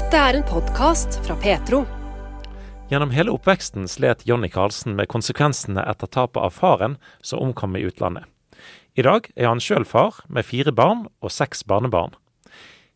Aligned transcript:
Dette 0.00 0.16
er 0.16 0.36
en 0.38 0.44
podkast 0.48 1.18
fra 1.26 1.34
Petro. 1.36 1.82
Gjennom 2.88 3.10
hele 3.12 3.34
oppveksten 3.34 3.84
slet 3.90 4.22
Jonny 4.24 4.48
Karlsen 4.48 4.94
med 4.96 5.10
konsekvensene 5.12 5.82
etter 5.90 6.08
tapet 6.08 6.40
av 6.40 6.54
faren 6.56 6.94
som 7.20 7.42
omkom 7.44 7.76
i 7.76 7.82
utlandet. 7.84 8.24
I 8.96 9.04
dag 9.04 9.28
er 9.36 9.50
han 9.50 9.60
sjøl 9.60 9.84
far, 9.84 10.22
med 10.32 10.48
fire 10.48 10.72
barn 10.72 11.02
og 11.20 11.34
seks 11.34 11.66
barnebarn. 11.68 12.14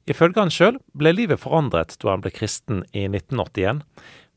Ifølge 0.09 0.40
han 0.40 0.54
sjøl 0.54 0.79
ble 0.96 1.12
livet 1.12 1.43
forandret 1.43 1.93
da 2.01 2.14
han 2.14 2.25
ble 2.25 2.32
kristen 2.32 2.80
i 2.96 3.05
1981, 3.11 3.84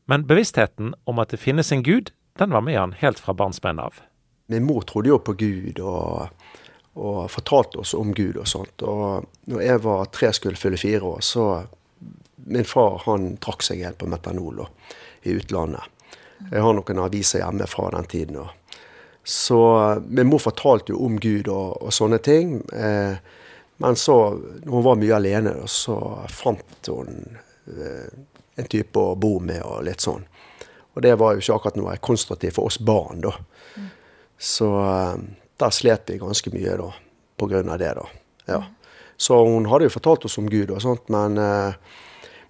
men 0.04 0.28
bevisstheten 0.28 0.92
om 1.08 1.24
at 1.24 1.32
det 1.32 1.40
finnes 1.40 1.72
en 1.72 1.86
gud, 1.86 2.12
den 2.36 2.52
var 2.52 2.66
med 2.68 2.76
han 2.76 2.94
helt 3.00 3.22
fra 3.22 3.32
barnsben 3.32 3.80
av. 3.80 4.02
Min 4.52 4.68
mor 4.68 4.84
trodde 4.84 5.14
jo 5.14 5.22
på 5.24 5.38
Gud 5.40 5.80
og, 5.80 6.28
og 7.00 7.24
fortalte 7.32 7.80
oss 7.80 7.96
om 7.96 8.12
Gud 8.12 8.36
og 8.36 8.44
sånt. 8.50 8.84
Og 8.84 9.24
når 9.48 9.66
jeg 9.70 9.84
var 9.88 10.12
tre 10.12 10.34
skulle 10.36 10.60
fylle 10.60 10.76
fire 10.76 11.16
år, 11.16 11.24
så 11.24 11.48
min 12.46 12.64
far 12.64 13.02
han 13.06 13.36
trakk 13.42 13.64
seg 13.66 13.82
helt 13.84 13.98
på 13.98 14.08
metanol 14.10 14.62
da, 14.62 14.68
i 15.22 15.34
utlandet. 15.38 15.82
Jeg 16.52 16.62
har 16.62 16.76
noen 16.76 17.02
aviser 17.02 17.42
hjemme 17.42 17.66
fra 17.66 17.90
den 17.96 18.06
tiden. 18.10 18.38
Da. 18.38 18.78
Så 19.24 19.58
min 20.06 20.30
mor 20.30 20.40
fortalte 20.42 20.94
jo 20.94 21.02
om 21.04 21.18
Gud 21.20 21.50
og, 21.50 21.82
og 21.82 21.92
sånne 21.92 22.20
ting. 22.22 22.60
Eh, 22.72 23.18
men 23.82 23.96
så, 23.98 24.16
når 24.64 24.72
hun 24.72 24.86
var 24.86 25.00
mye 25.02 25.16
alene, 25.18 25.54
så 25.70 25.98
fant 26.30 26.90
hun 26.90 27.38
eh, 27.66 28.06
en 28.58 28.70
type 28.70 28.98
å 28.98 29.18
bo 29.18 29.36
med 29.42 29.62
og 29.62 29.84
litt 29.86 30.02
sånn. 30.02 30.24
Og 30.94 31.02
det 31.04 31.12
var 31.20 31.34
jo 31.34 31.42
ikke 31.42 31.58
akkurat 31.58 31.76
noe 31.78 31.98
konstruktivt 32.02 32.56
for 32.56 32.70
oss 32.70 32.80
barn, 32.82 33.20
da. 33.22 33.34
Mm. 33.76 33.90
Så 34.38 34.70
eh, 34.80 35.20
der 35.58 35.74
slet 35.74 36.10
vi 36.10 36.18
ganske 36.22 36.50
mye 36.54 36.74
da, 36.80 36.88
på 37.38 37.50
grunn 37.50 37.70
av 37.70 37.78
det, 37.82 37.92
da. 37.98 38.08
Ja. 38.48 38.64
Så 39.18 39.38
hun 39.44 39.66
hadde 39.70 39.86
jo 39.86 39.94
fortalt 39.94 40.26
oss 40.26 40.38
om 40.38 40.48
Gud 40.50 40.70
og 40.70 40.82
sånt, 40.82 41.10
men 41.12 41.38
eh, 41.42 41.98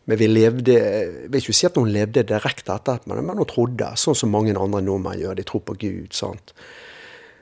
men 0.09 0.17
vi 0.17 0.27
levde 0.29 0.73
Jeg 0.73 1.29
vil 1.29 1.43
ikke 1.43 1.55
si 1.57 1.67
at 1.69 1.77
hun 1.77 1.91
levde 1.93 2.25
direkte 2.25 2.73
etter, 2.79 3.01
men, 3.10 3.21
men 3.29 3.41
hun 3.43 3.49
trodde, 3.49 3.91
sånn 4.01 4.16
som 4.16 4.32
mange 4.32 4.55
andre 4.57 4.80
nordmenn 4.80 5.21
gjør. 5.21 5.37
De 5.37 5.45
tror 5.45 5.65
på 5.69 5.77
Gud. 5.82 6.15
sant? 6.16 6.55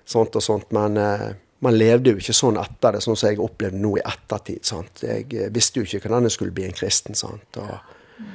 Sånt 0.07 0.35
og 0.35 0.43
sånt. 0.43 0.73
Men 0.75 0.99
eh, 0.99 1.29
man 1.63 1.79
levde 1.79 2.11
jo 2.11 2.19
ikke 2.19 2.35
sånn 2.35 2.59
etter 2.59 2.97
det, 2.97 3.05
sånn 3.07 3.19
som 3.19 3.31
jeg 3.31 3.39
opplevde 3.43 3.79
nå 3.79 3.95
i 4.01 4.03
ettertid. 4.03 4.67
sant? 4.67 5.05
Jeg 5.07 5.31
eh, 5.31 5.53
visste 5.55 5.79
jo 5.79 5.87
ikke 5.87 6.09
hvordan 6.09 6.27
jeg 6.27 6.35
skulle 6.35 6.57
bli 6.59 6.67
en 6.67 6.75
kristen. 6.75 7.15
sant? 7.15 7.61
Og 7.63 8.27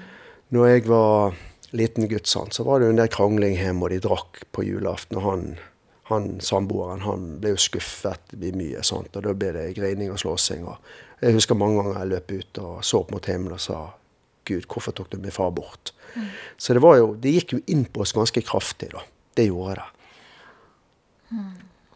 når 0.55 0.71
jeg 0.71 0.87
var 0.87 1.35
liten 1.75 2.07
gutt, 2.11 2.31
sant, 2.31 2.55
så 2.55 2.63
var 2.67 2.79
det 2.79 2.87
jo 2.87 2.95
en 2.95 3.03
del 3.03 3.11
krangling 3.11 3.59
hjemme, 3.59 3.83
og 3.83 3.91
de 3.91 3.99
drakk 4.07 4.45
på 4.55 4.67
julaften. 4.69 5.19
og 5.19 5.27
han 5.27 5.45
han 6.11 6.41
samboeren 6.43 7.05
han 7.05 7.21
ble 7.39 7.53
jo 7.53 7.59
skuffet 7.61 8.33
mye, 8.35 8.81
sant? 8.83 9.15
og 9.15 9.23
da 9.23 9.31
ble 9.31 9.53
det 9.55 9.69
grining 9.77 10.11
og 10.11 10.19
slåssing. 10.19 10.65
og 10.67 10.75
Jeg 11.21 11.37
husker 11.37 11.55
mange 11.55 11.79
ganger 11.79 11.99
jeg 11.99 12.11
løp 12.11 12.31
ut 12.31 12.59
og 12.59 12.83
så 12.83 12.99
opp 12.99 13.13
mot 13.15 13.29
himmelen 13.31 13.55
og 13.55 13.63
sa 13.63 13.79
Gud, 14.47 14.65
hvorfor 14.67 14.95
tok 14.95 15.11
du 15.11 15.17
min 15.21 15.33
far 15.33 15.51
bort? 15.55 15.93
Mm. 16.15 16.27
Så 16.57 16.73
det 16.73 16.83
var 16.83 16.97
jo, 16.99 17.13
det 17.15 17.35
gikk 17.37 17.55
jo 17.55 17.59
inn 17.71 17.85
på 17.85 18.03
oss 18.05 18.13
ganske 18.15 18.41
kraftig, 18.45 18.91
da. 18.95 19.03
Det 19.37 19.47
gjorde 19.47 19.79
det. 19.79 19.89
Mm. 21.31 21.51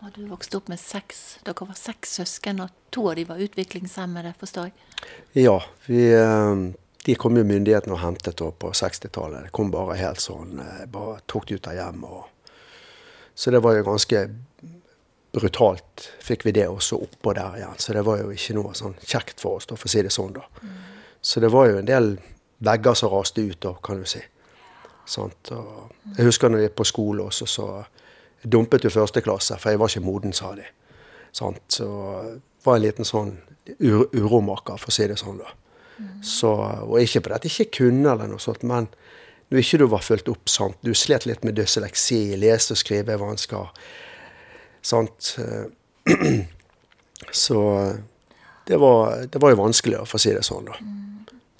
Og 0.06 0.12
du 0.14 0.26
vokste 0.30 0.60
opp 0.60 0.70
med 0.72 0.80
seks 0.80 1.40
Dere 1.44 1.66
var 1.66 1.78
seks 1.80 2.20
søsken, 2.20 2.62
og 2.64 2.74
to 2.94 3.08
av 3.10 3.18
de 3.18 3.26
var 3.28 3.42
utviklingshemmede, 3.42 4.36
forstår 4.40 4.70
jeg? 4.70 4.76
Ja. 5.46 5.58
Vi, 5.90 6.06
eh, 6.14 6.54
de 7.06 7.16
kom 7.20 7.38
jo 7.38 7.46
myndighetene 7.46 7.98
og 7.98 8.04
hentet 8.04 8.42
opp 8.46 8.62
på 8.64 8.72
60-tallet. 8.74 9.48
Det 9.48 9.56
kom 9.56 9.74
bare 9.74 9.98
helt 10.00 10.22
sånn 10.24 10.60
eh, 10.62 10.86
Bare 10.92 11.20
tok 11.30 11.50
de 11.50 11.60
ut 11.60 11.70
av 11.70 11.78
hjemmet. 11.78 12.22
Og... 12.22 12.60
Så 13.34 13.52
det 13.52 13.64
var 13.66 13.76
jo 13.76 13.88
ganske 13.90 14.28
brutalt, 15.36 16.06
fikk 16.24 16.46
vi 16.48 16.54
det 16.56 16.70
også 16.72 17.02
oppå 17.04 17.34
der 17.36 17.58
igjen. 17.60 17.80
Så 17.82 17.94
det 17.98 18.06
var 18.08 18.22
jo 18.22 18.32
ikke 18.32 18.56
noe 18.56 18.72
sånn 18.78 18.96
kjekt 19.04 19.42
for 19.44 19.60
oss, 19.60 19.68
da, 19.68 19.76
for 19.76 19.90
å 19.90 19.92
si 19.92 20.06
det 20.06 20.14
sånn, 20.16 20.38
da. 20.38 20.46
Mm. 20.62 20.78
Så 21.26 21.42
det 21.44 21.50
var 21.52 21.68
jo 21.68 21.82
en 21.82 21.90
del 21.90 22.14
vegger 22.60 22.94
som 22.94 23.12
raste 23.12 23.42
ut 23.42 23.60
da, 23.62 23.74
kan 23.84 24.00
du 24.02 24.08
si. 24.10 24.22
Jeg 26.18 26.26
husker 26.26 26.50
når 26.50 26.64
jeg 26.64 26.70
gikk 26.70 26.80
på 26.80 26.88
skole 26.90 27.26
også, 27.28 27.46
så 27.50 27.68
dumpet 28.44 28.86
jo 28.86 28.94
første 28.94 29.22
klasse, 29.22 29.58
for 29.62 29.74
jeg 29.74 29.80
var 29.82 29.92
ikke 29.92 30.06
moden, 30.06 30.34
sa 30.34 30.54
de. 30.58 30.66
Sant? 31.36 31.62
Så 31.70 31.88
var 32.66 32.78
en 32.78 32.86
liten 32.86 33.06
sånn 33.06 33.36
ur 33.80 34.08
uromaker, 34.14 34.80
for 34.82 34.94
å 34.94 34.96
si 34.96 35.08
det 35.10 35.18
sånn. 35.22 35.42
da. 35.42 35.54
Så, 36.26 36.52
og 36.84 36.98
ikke 37.00 37.22
på 37.24 37.36
jeg 37.36 37.52
ikke 37.52 37.78
kunne, 37.80 38.12
eller 38.12 38.30
noe 38.30 38.42
sånt, 38.42 38.64
men 38.68 38.90
når 39.50 39.62
ikke 39.62 39.80
du 39.80 39.86
var 39.92 40.04
fulgt 40.04 40.30
opp, 40.32 40.50
sant? 40.50 40.78
du 40.82 40.94
slet 40.98 41.28
litt 41.30 41.46
med 41.46 41.56
dysleksi, 41.58 42.36
lese- 42.42 42.74
og 42.74 42.82
skrivevansker. 42.82 43.86
Sant? 44.82 45.36
Så 47.46 47.60
det 48.68 48.80
var, 48.82 49.26
det 49.32 49.42
var, 49.42 49.54
jo 49.54 49.62
vanskelig, 49.62 50.02
for 50.10 50.18
å 50.18 50.24
si 50.24 50.34
det 50.34 50.44
sånn. 50.46 50.72
da. 50.72 50.80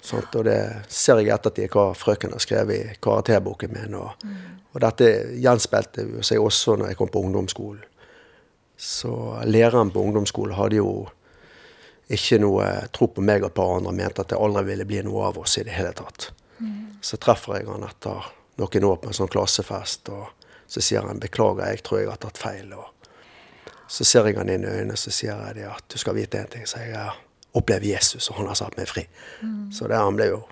Sånt, 0.06 0.34
og 0.38 0.44
det 0.46 0.60
ser 0.92 1.18
jeg 1.18 1.32
ettertid 1.34 1.72
hva 1.74 1.88
frøken 1.98 2.34
har 2.36 2.42
skrevet 2.42 2.76
i 2.78 2.96
karakterboken 3.02 3.72
min. 3.74 3.96
Og, 3.98 4.22
mm. 4.22 4.38
og 4.70 4.80
dette 4.84 5.10
gjenspeilte 5.42 6.06
seg 6.26 6.42
også 6.42 6.76
når 6.78 6.92
jeg 6.92 6.98
kom 7.00 7.10
på 7.10 7.24
ungdomsskolen. 7.26 7.82
Så 8.76 9.10
læreren 9.48 9.90
på 9.90 10.04
ungdomsskolen 10.04 10.54
hadde 10.54 10.78
jo 10.78 10.90
ikke 12.12 12.38
noe 12.38 12.68
tro 12.94 13.08
på 13.10 13.24
meg 13.24 13.42
og 13.42 13.50
et 13.50 13.58
par 13.58 13.74
andre, 13.80 13.94
mente 13.98 14.22
at 14.22 14.30
det 14.30 14.38
aldri 14.38 14.62
ville 14.68 14.86
bli 14.86 15.02
noe 15.02 15.26
av 15.32 15.40
oss 15.42 15.56
i 15.58 15.64
det 15.66 15.74
hele 15.74 15.90
tatt. 15.96 16.30
Mm. 16.60 17.00
Så 17.02 17.18
treffer 17.18 17.58
jeg 17.58 17.66
han 17.66 17.86
etter 17.88 18.28
noen 18.60 18.86
år 18.92 19.00
på 19.02 19.10
en 19.10 19.16
sånn 19.16 19.32
klassefest, 19.32 20.12
og 20.14 20.28
så 20.70 20.82
sier 20.82 21.02
han 21.06 21.18
'beklager, 21.18 21.66
jeg 21.66 21.82
tror 21.82 22.00
jeg 22.00 22.10
har 22.10 22.22
tatt 22.22 22.38
feil'. 22.38 22.74
Og 22.78 22.86
så 23.88 24.04
ser 24.04 24.26
jeg 24.26 24.38
han 24.38 24.48
inn 24.50 24.64
i 24.64 24.70
øynene 24.70 24.96
så 24.96 25.10
sier 25.10 25.34
jeg 25.34 25.54
det 25.58 25.66
at 25.70 25.84
du 25.92 25.98
skal 25.98 26.14
vite 26.14 26.38
en 26.38 26.50
ting. 26.50 26.66
Så 26.66 26.78
jeg 26.78 26.94
oppleve 27.56 27.88
Jesus, 27.90 28.30
og 28.30 28.40
han 28.40 28.50
har 28.50 28.58
satt 28.58 28.76
meg 28.78 28.88
fri. 28.90 29.06
Mm. 29.42 29.70
Så 29.74 29.88
det, 29.90 29.98
han 30.00 30.18
ble 30.18 30.30
jo 30.32 30.42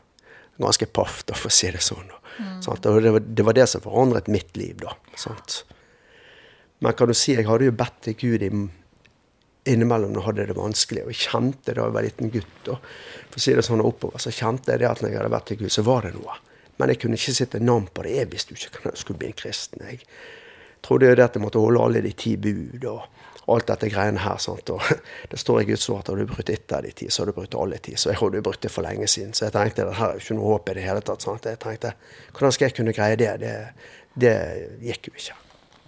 ganske 0.63 0.87
paff, 0.87 1.23
da, 1.29 1.37
for 1.39 1.51
å 1.51 1.55
si 1.55 1.71
det 1.75 1.83
sånn. 1.85 2.13
Mm. 2.39 2.61
Og 2.61 2.81
det 2.83 3.13
var, 3.17 3.21
det 3.21 3.47
var, 3.47 3.57
det 3.59 3.67
som 3.71 3.83
forandret 3.85 4.31
mitt 4.33 4.57
liv, 4.59 4.79
da. 4.83 4.95
Sant? 5.19 5.63
Men 6.85 6.97
kan 6.99 7.11
du 7.11 7.15
si, 7.17 7.35
jeg 7.35 7.49
hadde 7.49 7.69
jo 7.69 7.77
bedt 7.77 8.01
til 8.07 8.17
Gud 8.21 8.47
i, 8.47 8.51
innimellom 9.71 10.13
når 10.13 10.21
jeg 10.21 10.29
hadde 10.29 10.49
det 10.51 10.57
vanskelig, 10.59 11.05
og 11.05 11.13
jeg 11.15 11.29
kjente 11.29 11.75
da 11.75 11.87
jeg 11.87 11.97
var 11.97 12.07
liten 12.07 12.33
gutt, 12.35 12.73
og 12.73 12.89
for 13.31 13.41
å 13.41 13.45
si 13.45 13.55
det 13.57 13.67
sånn 13.67 13.85
oppover, 13.85 14.23
så 14.23 14.35
kjente 14.35 14.75
jeg 14.75 14.83
det 14.83 14.91
at 14.91 15.03
når 15.03 15.13
jeg 15.13 15.21
hadde 15.21 15.35
bedt 15.35 15.49
til 15.51 15.63
Gud, 15.63 15.73
så 15.75 15.87
var 15.87 16.07
det 16.07 16.15
noe. 16.19 16.39
Men 16.81 16.91
jeg 16.91 17.05
kunne 17.05 17.19
ikke 17.19 17.37
sitte 17.37 17.63
navn 17.63 17.87
på 17.95 18.03
det. 18.03 18.17
Jeg 18.19 18.31
visste 18.33 18.55
jo 18.55 18.59
ikke 18.59 18.81
hvordan 18.81 18.97
jeg 18.97 19.03
skulle 19.05 19.21
bli 19.21 19.29
en 19.31 19.37
kristen. 19.39 19.85
Jeg 19.87 20.01
trodde 20.85 21.11
jo 21.11 21.19
det 21.19 21.27
at 21.29 21.37
jeg 21.39 21.45
måtte 21.45 21.63
holde 21.63 21.85
alle 21.85 22.03
de 22.03 22.11
ti 22.19 22.35
bud. 22.35 22.87
og 22.91 23.05
alt 23.47 23.69
dette 23.69 23.91
greiene 23.93 24.23
her. 24.25 24.39
Sant? 24.43 24.71
Og 24.75 24.83
det 25.31 25.41
står 25.41 25.63
i 25.63 25.69
Guds 25.73 25.87
ord 25.91 26.03
at 26.03 26.13
har 26.13 26.21
du 26.21 26.27
brutt 26.31 26.51
ett 26.51 26.73
av 26.73 26.85
de 26.87 26.93
ti, 26.97 27.09
så 27.11 27.23
har 27.23 27.31
du 27.31 27.37
brutt 27.39 27.57
alle 27.59 27.79
ti. 27.85 27.97
Så 28.01 28.13
jeg 28.13 28.21
hadde 28.21 28.43
brutt 28.45 28.63
det 28.65 28.73
for 28.73 28.87
lenge 28.87 29.09
siden. 29.11 29.35
Så 29.37 29.47
jeg 29.47 29.57
tenkte 29.57 29.89
det 29.89 29.97
her 30.01 30.13
er 30.13 30.19
jo 30.19 30.25
ikke 30.25 30.39
noe 30.41 30.53
håp 30.55 30.71
i 30.71 30.77
det 30.79 30.87
hele 30.87 31.05
tatt. 31.05 31.25
Sant? 31.25 31.49
Jeg 31.49 31.61
tenkte 31.63 31.95
hvordan 32.33 32.57
skal 32.57 32.69
jeg 32.69 32.77
kunne 32.79 32.97
greie 32.97 33.19
det? 33.21 33.33
Det, 33.43 33.55
det 34.21 34.37
gikk 34.85 35.11
jo 35.11 35.17
ikke. 35.19 35.41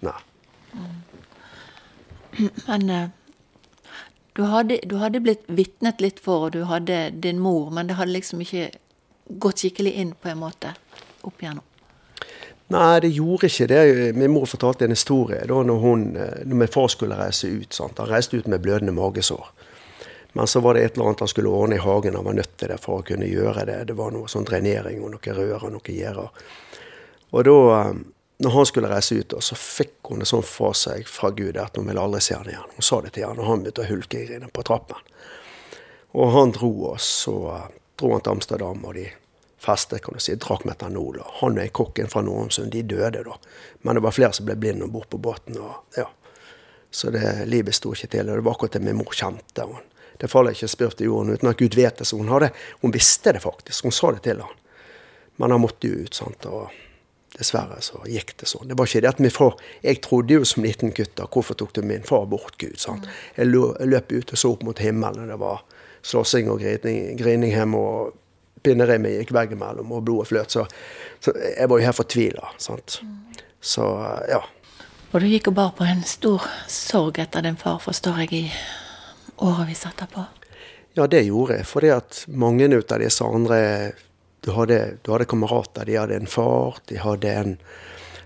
Nei. 0.07 0.17
Men 2.67 2.91
uh, 2.93 3.05
du, 4.37 4.43
hadde, 4.45 4.81
du 4.85 4.99
hadde 5.01 5.23
blitt 5.25 5.47
vitnet 5.49 6.03
litt 6.03 6.19
for, 6.21 6.47
og 6.47 6.57
du 6.57 6.67
hadde 6.69 7.07
din 7.23 7.41
mor, 7.41 7.71
men 7.73 7.89
det 7.89 7.97
hadde 7.97 8.13
liksom 8.13 8.43
ikke 8.45 8.69
gått 9.41 9.63
skikkelig 9.63 9.95
inn 10.03 10.13
på 10.15 10.31
en 10.31 10.43
måte 10.43 10.75
opp 11.27 11.41
igjennom? 11.41 11.66
Nei, 12.67 12.99
det 12.99 13.13
gjorde 13.15 13.47
ikke 13.47 13.67
det. 13.71 13.81
Min 14.19 14.33
mor 14.35 14.45
fortalte 14.49 14.85
en 14.85 14.91
historie 14.91 15.45
da 15.47 15.61
når, 15.63 15.77
hun, 15.79 16.01
eh, 16.19 16.43
når 16.43 16.61
min 16.63 16.71
far 16.71 16.89
skulle 16.91 17.15
reise 17.15 17.47
ut. 17.47 17.71
Sant? 17.73 17.99
Han 18.01 18.09
reiste 18.09 18.37
ut 18.37 18.47
med 18.51 18.61
blødende 18.61 18.91
magesår. 18.91 19.45
Men 20.35 20.47
så 20.47 20.59
var 20.59 20.75
det 20.75 20.83
et 20.83 20.97
eller 20.97 21.07
annet 21.07 21.23
han 21.23 21.31
skulle 21.31 21.49
ordne 21.49 21.77
i 21.77 21.81
hagen. 21.81 22.15
Han 22.15 22.25
var 22.25 22.35
nødt 22.35 22.57
til 22.57 22.69
det 22.69 22.77
for 22.83 22.99
å 22.99 23.05
kunne 23.07 23.29
gjøre 23.29 23.63
det. 23.65 23.77
Det 23.87 23.95
var 23.97 24.11
noe 24.11 24.27
sånn 24.27 24.45
drenering 24.45 24.99
og 25.01 25.13
noe 25.15 25.35
rør 25.37 25.63
og 25.69 25.71
noe 25.77 25.93
gjerder. 25.95 26.43
Og 27.31 27.47
da, 27.47 27.55
eh, 27.79 27.93
når 28.43 28.55
han 28.57 28.67
skulle 28.69 28.91
reise 28.91 29.15
ut, 29.15 29.37
så 29.39 29.55
fikk 29.55 30.11
hun 30.11 30.19
det 30.19 30.27
sånn 30.27 30.43
fra 30.43 30.73
seg 30.75 31.07
fra 31.07 31.31
Gud 31.31 31.57
at 31.57 31.79
hun 31.79 31.87
ville 31.87 32.03
aldri 32.03 32.21
se 32.21 32.35
han 32.35 32.51
igjen. 32.51 32.75
Hun 32.75 32.85
sa 32.85 32.99
det 33.01 33.13
til 33.15 33.29
han, 33.29 33.39
og 33.39 33.47
han 33.47 33.63
begynte 33.63 33.85
å 33.85 33.89
hulke 33.93 34.25
i 34.27 34.41
på 34.53 34.67
trappen. 34.67 34.99
Og 36.19 36.35
han 36.35 36.51
dro 36.51 36.73
oss, 36.91 37.09
og 37.31 37.47
eh, 37.55 37.71
dro 37.95 38.11
han 38.11 38.27
til 38.27 38.35
Amsterdam, 38.35 38.83
og 38.83 38.99
de 38.99 39.07
festet, 39.67 40.01
kan 40.05 40.15
du 40.15 40.23
si, 40.23 40.35
drakk 40.39 40.63
metanol. 40.67 41.19
Og 41.23 41.35
han 41.41 41.59
og 41.59 41.73
kokken 41.75 42.09
fra 42.11 42.23
Nordhamsund, 42.25 42.71
de 42.71 42.85
døde 42.87 43.25
da. 43.27 43.35
Men 43.83 43.99
det 43.99 44.05
var 44.07 44.15
flere 44.15 44.33
som 44.35 44.47
ble 44.47 44.55
blinde 44.59 44.87
om 44.87 44.93
bord 44.95 45.09
på 45.11 45.19
båten. 45.21 45.59
og 45.59 45.99
ja. 45.99 46.07
Så 46.91 47.11
det, 47.11 47.23
livet 47.51 47.75
sto 47.75 47.93
ikke 47.93 48.09
til. 48.15 48.31
Og 48.31 48.39
det 48.39 48.47
var 48.47 48.55
akkurat 48.55 48.79
det 48.79 48.85
min 48.87 48.97
mor 48.97 49.13
kjente. 49.13 49.67
Hun. 49.67 49.83
Det 50.17 50.31
faller 50.31 50.55
ikke 50.55 50.71
spurt 50.71 51.01
i 51.03 51.09
jorden 51.09 51.35
uten 51.35 51.51
at 51.51 51.59
Gud 51.59 51.75
vet 51.77 51.99
det. 51.99 52.07
Så 52.07 52.17
hun, 52.17 52.31
hadde, 52.31 52.49
hun 52.81 52.95
visste 52.95 53.35
det 53.35 53.43
faktisk. 53.43 53.85
Hun 53.85 53.95
sa 53.95 54.11
det 54.15 54.23
til 54.25 54.41
han. 54.41 54.59
Men 55.37 55.53
han 55.53 55.61
måtte 55.61 55.91
jo 55.91 56.03
ut. 56.07 56.17
sant, 56.17 56.47
og 56.49 56.71
Dessverre 57.37 57.77
så 57.85 57.99
gikk 58.09 58.31
det 58.39 58.47
sånn. 58.49 58.69
Det 58.69 58.77
var 58.79 58.87
ikke 58.89 59.03
det 59.03 59.09
at 59.11 59.19
min 59.21 59.33
far 59.33 59.59
Jeg 59.83 59.99
trodde 60.01 60.39
jo 60.39 60.45
som 60.47 60.63
liten 60.65 60.93
gutt 60.95 61.13
da, 61.19 61.27
hvorfor 61.29 61.57
tok 61.59 61.75
du 61.75 61.83
min 61.85 62.05
far 62.07 62.25
bort, 62.25 62.55
Gud? 62.57 62.79
sant? 62.81 63.05
Jeg 63.35 63.51
løp 63.51 64.11
ut 64.11 64.31
og 64.31 64.39
så 64.39 64.53
opp 64.55 64.63
mot 64.65 64.79
himmelen, 64.81 65.29
det 65.29 65.37
var 65.37 65.61
slåssing 66.07 66.49
og 66.49 66.63
grining, 66.63 67.17
grining 67.19 67.53
hjemme. 67.53 67.77
og 67.77 68.15
pinneremet 68.63 69.19
gikk 69.21 69.33
veggimellom, 69.35 69.91
og 69.91 70.05
blodet 70.07 70.31
fløt. 70.31 70.53
Så, 70.53 70.65
så, 71.19 71.33
jeg 71.35 71.69
var 71.69 71.79
jo 71.79 71.87
helt 71.87 71.99
fortvila. 71.99 72.51
Så 73.61 73.87
ja. 74.29 74.41
Og 75.11 75.21
du 75.23 75.27
gikk 75.29 75.51
og 75.51 75.57
bar 75.59 75.75
på 75.77 75.87
en 75.87 76.03
stor 76.07 76.43
sorg 76.71 77.19
etter 77.23 77.45
din 77.45 77.59
far, 77.59 77.79
forstår 77.83 78.25
jeg, 78.25 78.33
i 78.33 79.43
årevis 79.45 79.85
etterpå? 79.87 80.25
Ja, 80.97 81.05
det 81.07 81.27
gjorde 81.27 81.59
jeg. 81.59 81.67
Fordi 81.69 81.93
at 81.93 82.23
mange 82.27 82.67
av 82.67 82.99
disse 83.01 83.25
andre 83.25 83.61
Du 84.45 84.53
hadde, 84.53 84.97
du 85.03 85.09
hadde 85.11 85.25
kamerater, 85.27 85.83
de 85.83 85.95
hadde 85.97 86.15
en 86.15 86.29
far, 86.29 86.77
de 86.87 86.95
hadde 87.01 87.31
en 87.35 87.55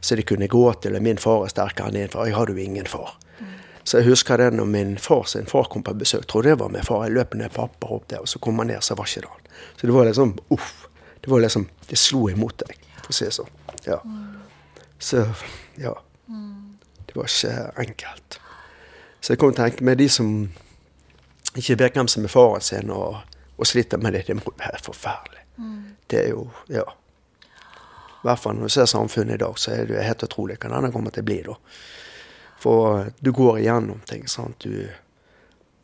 så 0.01 0.15
de 0.15 0.21
kunne 0.21 0.47
gå 0.47 0.73
til. 0.73 0.97
Min 1.01 1.17
far 1.17 1.45
er 1.45 1.53
sterkere 1.53 1.89
enn 1.89 1.97
din 1.97 2.11
far. 2.11 2.27
Jeg 2.27 2.35
hadde 2.35 2.53
jo 2.57 2.61
ingen 2.61 2.89
far. 2.89 3.15
Så 3.83 3.97
jeg 3.97 4.07
husker 4.11 4.37
det 4.37 4.51
når 4.53 4.65
min 4.69 4.97
far 5.01 5.23
sin 5.29 5.45
far 5.49 5.63
kom 5.71 5.83
på 5.83 5.93
besøk. 5.97 6.27
Trodde 6.29 6.49
det 6.49 6.59
var 6.59 6.69
min 6.69 6.83
far. 6.85 7.03
Jeg 7.07 7.15
løp 7.15 7.33
ned 7.33 7.49
pappa 7.55 7.87
opp 7.95 8.07
der, 8.09 8.21
og 8.21 8.29
så 8.29 8.39
kom 8.39 8.59
han 8.61 8.67
ned, 8.67 8.81
så 8.85 8.95
var 8.95 9.09
ikke 9.09 9.21
det 9.25 9.31
han. 9.31 9.49
Så 9.77 9.87
det 9.87 9.95
var 9.95 10.05
liksom 10.05 10.35
uff. 10.53 10.87
Det 11.21 11.29
var 11.31 11.41
liksom 11.41 11.67
Det 11.89 11.97
slo 11.97 12.29
imot 12.29 12.57
deg, 12.57 12.77
for 13.01 13.11
å 13.11 13.15
si 13.17 13.25
det 13.25 13.33
sånn. 13.35 13.49
Ja. 13.85 13.97
Så 14.99 15.25
ja. 15.81 15.95
Det 17.05 17.15
var 17.17 17.27
ikke 17.27 17.71
enkelt. 17.83 18.39
Så 19.21 19.33
jeg 19.33 19.39
kom 19.41 19.51
til 19.53 19.61
å 19.63 19.67
tenke 19.67 19.83
med 19.83 19.97
de 19.97 20.07
som 20.09 20.29
ikke 21.57 21.75
vet 21.81 21.97
hvem 21.97 22.07
som 22.07 22.23
er 22.25 22.31
faren 22.31 22.63
sin, 22.63 22.89
og, 22.95 23.17
og 23.57 23.67
sliter 23.67 23.99
med 24.01 24.13
det. 24.15 24.23
Det 24.29 24.37
må 24.39 24.53
være 24.57 24.79
forferdelig. 24.85 25.43
Det 26.07 26.25
er 26.25 26.29
jo 26.29 26.49
Ja. 26.69 26.85
I 28.21 28.27
hvert 28.27 28.39
fall 28.39 28.53
når 28.55 28.69
du 28.69 28.69
ser 28.69 28.85
samfunnet 28.85 29.33
i 29.33 29.41
dag, 29.41 29.57
så 29.57 29.71
er 29.73 29.85
det 29.89 30.03
helt 30.05 30.23
utrolig 30.23 30.59
hva 30.61 30.69
denne 30.69 30.91
kommer 30.93 31.09
til 31.11 31.23
å 31.23 31.25
bli. 31.25 31.39
da. 31.41 31.55
For 32.61 33.09
du 33.19 33.31
går 33.33 33.59
igjennom 33.59 34.03
ting. 34.05 34.27
sant? 34.29 34.61
Du, 34.61 34.89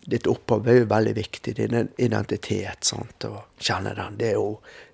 ditt 0.06 0.28
opphav 0.30 0.68
er 0.70 0.84
jo 0.84 0.90
veldig 0.92 1.16
viktig. 1.18 1.56
Din 1.58 1.90
identitet. 1.98 2.86
sant? 2.86 3.26
Å 3.26 3.48
kjenne 3.58 3.96
den. 3.98 4.20
Det 4.20 4.32
er 4.32 4.38
jo, 4.38 4.52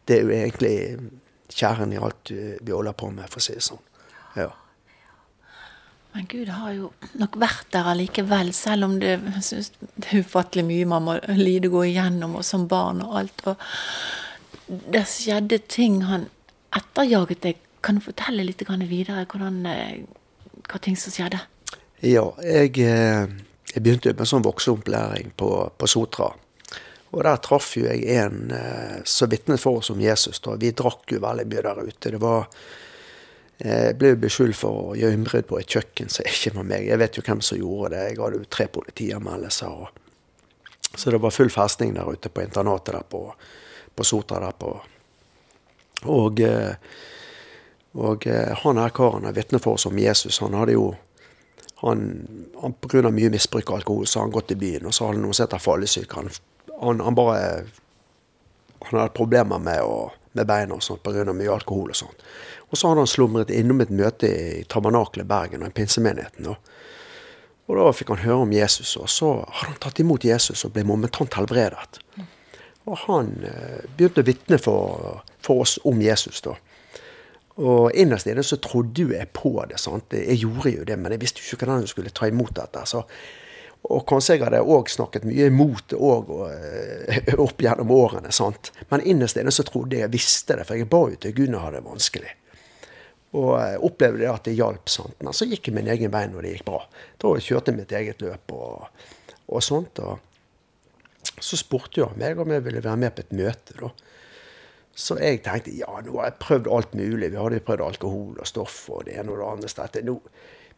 det 0.08 0.18
er 0.18 0.24
jo 0.24 0.36
egentlig 0.38 0.78
kjernen 1.54 1.94
i 1.94 2.02
alt 2.02 2.32
vi 2.32 2.72
holder 2.72 2.96
på 2.98 3.12
med, 3.12 3.28
for 3.30 3.44
å 3.44 3.48
si 3.48 3.58
det 3.58 3.66
sånn. 3.68 3.84
Ja. 4.40 4.50
Men 6.14 6.28
Gud 6.30 6.50
har 6.54 6.74
jo 6.76 6.92
nok 7.18 7.38
vært 7.42 7.72
der 7.74 7.88
allikevel, 7.90 8.52
selv 8.54 8.86
om 8.86 9.00
det, 9.02 9.16
synes 9.42 9.72
det 9.80 10.12
er 10.12 10.22
ufattelig 10.22 10.66
mye 10.68 10.90
man 10.90 11.08
må 11.08 11.16
lide 11.36 11.72
gå 11.74 11.88
igjennom, 11.90 12.38
og 12.38 12.46
som 12.46 12.68
barn 12.70 13.02
og 13.06 13.18
alt. 13.24 13.48
Og 13.50 14.84
det 14.94 15.08
skjedde 15.10 15.64
ting 15.68 16.04
han 16.06 16.28
etterjaget 16.74 17.48
deg. 17.48 17.64
Kan 17.84 17.98
du 17.98 18.06
fortelle 18.06 18.46
litt 18.46 18.62
videre 18.88 19.26
hvordan, 19.26 19.66
eh, 19.66 20.06
hva 20.70 20.80
ting 20.80 20.96
som 20.96 21.12
skjedde? 21.12 21.42
Ja, 22.04 22.26
jeg, 22.44 22.78
eh, 22.84 23.30
jeg 23.72 23.82
begynte 23.84 24.12
med 24.18 24.28
sånn 24.28 24.44
voksenopplæring 24.44 25.30
på, 25.40 25.50
på 25.80 25.88
Sotra. 25.88 26.34
Og 27.14 27.22
der 27.24 27.38
traff 27.46 27.70
jo 27.78 27.86
jeg 27.86 28.04
en 28.18 28.52
eh, 28.52 28.98
som 29.08 29.32
vitnet 29.32 29.62
for 29.62 29.80
oss 29.80 29.92
om 29.94 30.02
Jesus. 30.04 30.42
da. 30.44 30.58
Vi 30.60 30.74
drakk 30.76 31.14
jo 31.16 31.22
veldig 31.24 31.46
mye 31.48 31.64
der 31.64 31.80
ute. 31.88 32.12
Det 32.12 32.20
var 32.20 32.50
jeg 33.64 33.96
ble 33.96 34.16
beskyldt 34.20 34.58
for 34.60 34.90
å 34.90 34.96
gjøre 35.00 35.16
innbrudd 35.16 35.48
på 35.48 35.60
et 35.62 35.76
kjøkken 35.78 36.10
som 36.12 36.28
ikke 36.28 36.52
var 36.58 36.66
meg. 36.68 36.90
Jeg 36.90 37.00
vet 37.00 37.16
jo 37.16 37.24
hvem 37.24 37.44
som 37.46 37.62
gjorde 37.62 37.94
det. 37.94 38.02
Jeg 38.10 38.20
hadde 38.20 38.42
jo 38.42 38.50
tre 38.52 38.68
politianmeldelser. 38.76 39.86
Så 40.98 41.14
det 41.14 41.22
var 41.24 41.32
full 41.32 41.54
festning 41.54 41.94
der 41.96 42.12
ute 42.12 42.34
på 42.34 42.44
internatet 42.44 42.98
der 42.98 43.08
på, 43.08 43.24
på 43.96 44.04
Sotra. 44.04 44.42
der 44.44 44.60
på. 44.60 44.74
Og, 46.12 46.44
eh, 46.44 46.76
og 47.96 48.28
eh, 48.28 48.52
han 48.66 48.84
her 48.84 48.92
karen 48.92 49.30
er 49.30 49.40
vitne 49.40 49.64
for 49.64 49.80
oss 49.80 49.88
om 49.88 50.04
Jesus. 50.04 50.42
Han 50.44 50.60
hadde 50.60 50.76
jo 50.76 50.90
han, 51.90 52.04
han 52.62 52.74
Pga. 52.74 53.12
mye 53.12 53.30
misbruk 53.34 53.70
av 53.72 53.82
alkohol 53.82 54.08
så 54.08 54.20
har 54.20 54.28
han 54.28 54.36
gått 54.36 54.52
i 54.52 54.60
byen, 54.60 54.86
og 54.88 54.94
så 54.94 55.08
hadde 55.08 55.20
han 55.20 55.26
noe 55.28 55.36
som 55.36 55.48
heter 55.48 55.64
fallesyke. 55.64 56.16
Han, 56.16 56.30
han, 56.82 57.02
han, 57.04 57.16
bare 57.16 57.40
Han 58.84 59.00
hadde 59.00 59.16
problemer 59.16 59.60
med, 59.64 59.80
å, 59.84 60.12
med 60.36 60.48
beina 60.48 60.76
og 60.76 60.84
sånt 60.84 61.04
pga. 61.04 61.24
mye 61.32 61.52
alkohol 61.52 61.94
og 61.94 61.96
sånt. 61.96 62.26
Og 62.70 62.78
så 62.78 62.90
hadde 62.90 63.04
han 63.06 63.08
slumret 63.12 63.52
innom 63.54 63.82
et 63.84 63.92
møte 63.94 64.28
i 64.28 64.64
Tabernaklet 64.68 65.28
Bergen 65.30 65.64
og 65.64 65.72
i 65.72 65.76
pinsemenigheten. 65.78 66.48
Og, 66.50 66.72
og 67.70 67.78
da 67.80 67.92
fikk 67.96 68.12
han 68.12 68.24
høre 68.26 68.48
om 68.48 68.56
Jesus, 68.56 68.96
og 68.98 69.08
så 69.12 69.30
hadde 69.46 69.76
han 69.76 69.82
tatt 69.86 70.02
imot 70.04 70.26
Jesus 70.26 70.66
og 70.66 70.74
ble 70.76 70.84
momentant 70.88 71.38
helbredet. 71.38 72.02
Og 72.84 72.98
han 73.06 73.30
eh, 73.48 73.84
begynte 73.96 74.24
å 74.24 74.28
vitne 74.28 74.60
for, 74.60 75.22
for, 75.44 75.64
oss 75.64 75.78
om 75.88 76.02
Jesus, 76.04 76.42
da. 76.44 76.58
Og 77.62 77.94
innerst 77.94 78.28
inne 78.28 78.44
så 78.46 78.58
trodde 78.58 79.06
jo 79.06 79.14
jeg 79.14 79.30
på 79.36 79.54
det. 79.70 79.78
sant? 79.82 80.14
Jeg 80.16 80.42
gjorde 80.42 80.74
jo 80.74 80.86
det, 80.90 80.98
men 80.98 81.14
jeg 81.14 81.22
visste 81.22 81.44
jo 81.44 81.54
ikke 81.54 81.66
hvordan 81.68 81.86
jeg 81.86 81.94
skulle 81.94 82.14
ta 82.14 82.30
imot 82.30 82.56
dette. 82.58 82.86
så 82.90 83.04
og 83.84 84.06
kanskje 84.08 84.38
jeg 84.38 84.46
hadde 84.46 84.62
òg 84.64 84.88
snakket 84.88 85.26
mye 85.28 85.50
imot 85.52 85.90
det 85.92 85.98
òg 86.00 86.30
opp 87.44 87.60
gjennom 87.62 87.92
årene. 87.92 88.32
sant? 88.32 88.72
Men 88.90 89.04
innerst 89.04 89.38
inne 89.38 89.52
så 89.52 89.66
trodde 89.68 89.98
jeg 89.98 90.06
jeg 90.06 90.14
visste 90.14 90.56
det, 90.56 90.68
for 90.68 90.80
jeg 90.80 90.88
ba 90.92 91.02
jo 91.12 91.20
til 91.20 91.36
Gud 91.36 91.52
når 91.52 91.66
hadde 91.66 91.82
det 91.82 91.90
vanskelig. 91.90 92.32
Og 93.34 93.50
eh, 93.60 93.76
opplevde 93.84 94.22
det 94.22 94.30
at 94.32 94.48
det 94.48 94.56
hjalp. 94.56 94.88
Sant? 94.92 95.18
Men 95.20 95.36
så 95.36 95.48
gikk 95.50 95.68
jeg 95.68 95.76
min 95.76 95.90
egen 95.92 96.14
vei 96.14 96.24
når 96.32 96.46
det 96.46 96.54
gikk 96.56 96.68
bra. 96.70 96.80
Da 97.20 97.34
kjørte 97.36 97.74
jeg 97.74 97.82
mitt 97.82 97.96
eget 98.00 98.24
løp 98.24 98.56
og, 98.56 98.88
og 99.50 99.66
sånt. 99.66 100.00
Og 100.00 101.36
så 101.44 101.60
spurte 101.60 102.04
jo 102.06 102.12
meg 102.20 102.40
om 102.40 102.56
jeg 102.56 102.64
ville 102.64 102.84
være 102.86 103.02
med 103.04 103.16
på 103.18 103.26
et 103.26 103.36
møte. 103.36 103.76
da. 103.82 103.92
Så 104.94 105.18
jeg 105.18 105.42
tenkte 105.46 105.74
ja, 105.74 105.90
nå 106.06 106.20
har 106.20 106.30
jeg 106.30 106.40
prøvd 106.42 106.70
alt 106.76 106.94
mulig. 106.98 107.32
Vi 107.34 107.40
hadde 107.40 107.58
jo 107.58 107.66
prøvd 107.66 107.86
alkohol 107.88 108.38
og 108.38 108.50
stoff 108.50 108.84
og 108.94 109.08
det 109.08 109.18
ene 109.18 109.34
og 109.34 109.42
det 109.42 109.48
andre. 109.50 109.72
stedet. 109.72 110.06
Nå, 110.06 110.20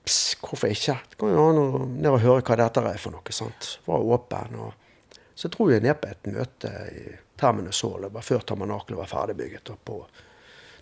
pss, 0.06 0.38
hvorfor 0.40 0.72
ikke? 0.72 0.96
Det 1.12 1.20
kan 1.20 1.36
jo 1.36 1.50
ned 1.84 2.10
og 2.14 2.22
høre 2.24 2.46
hva 2.48 2.58
dette 2.62 2.86
er 2.94 3.02
for 3.02 3.16
noe. 3.16 3.36
sant? 3.36 3.76
Var 3.86 4.08
åpen. 4.16 4.56
og 4.56 5.20
Så 5.36 5.52
dro 5.52 5.68
jeg 5.70 5.84
ned 5.84 6.00
på 6.00 6.14
et 6.14 6.32
møte 6.32 6.72
i 6.96 7.06
Terminus 7.36 7.82
Hall. 7.84 8.08
Det 8.08 8.24
før 8.24 8.48
Tabernakelet 8.48 9.02
var 9.02 9.12
ferdigbygget. 9.12 9.74
På, 9.84 10.06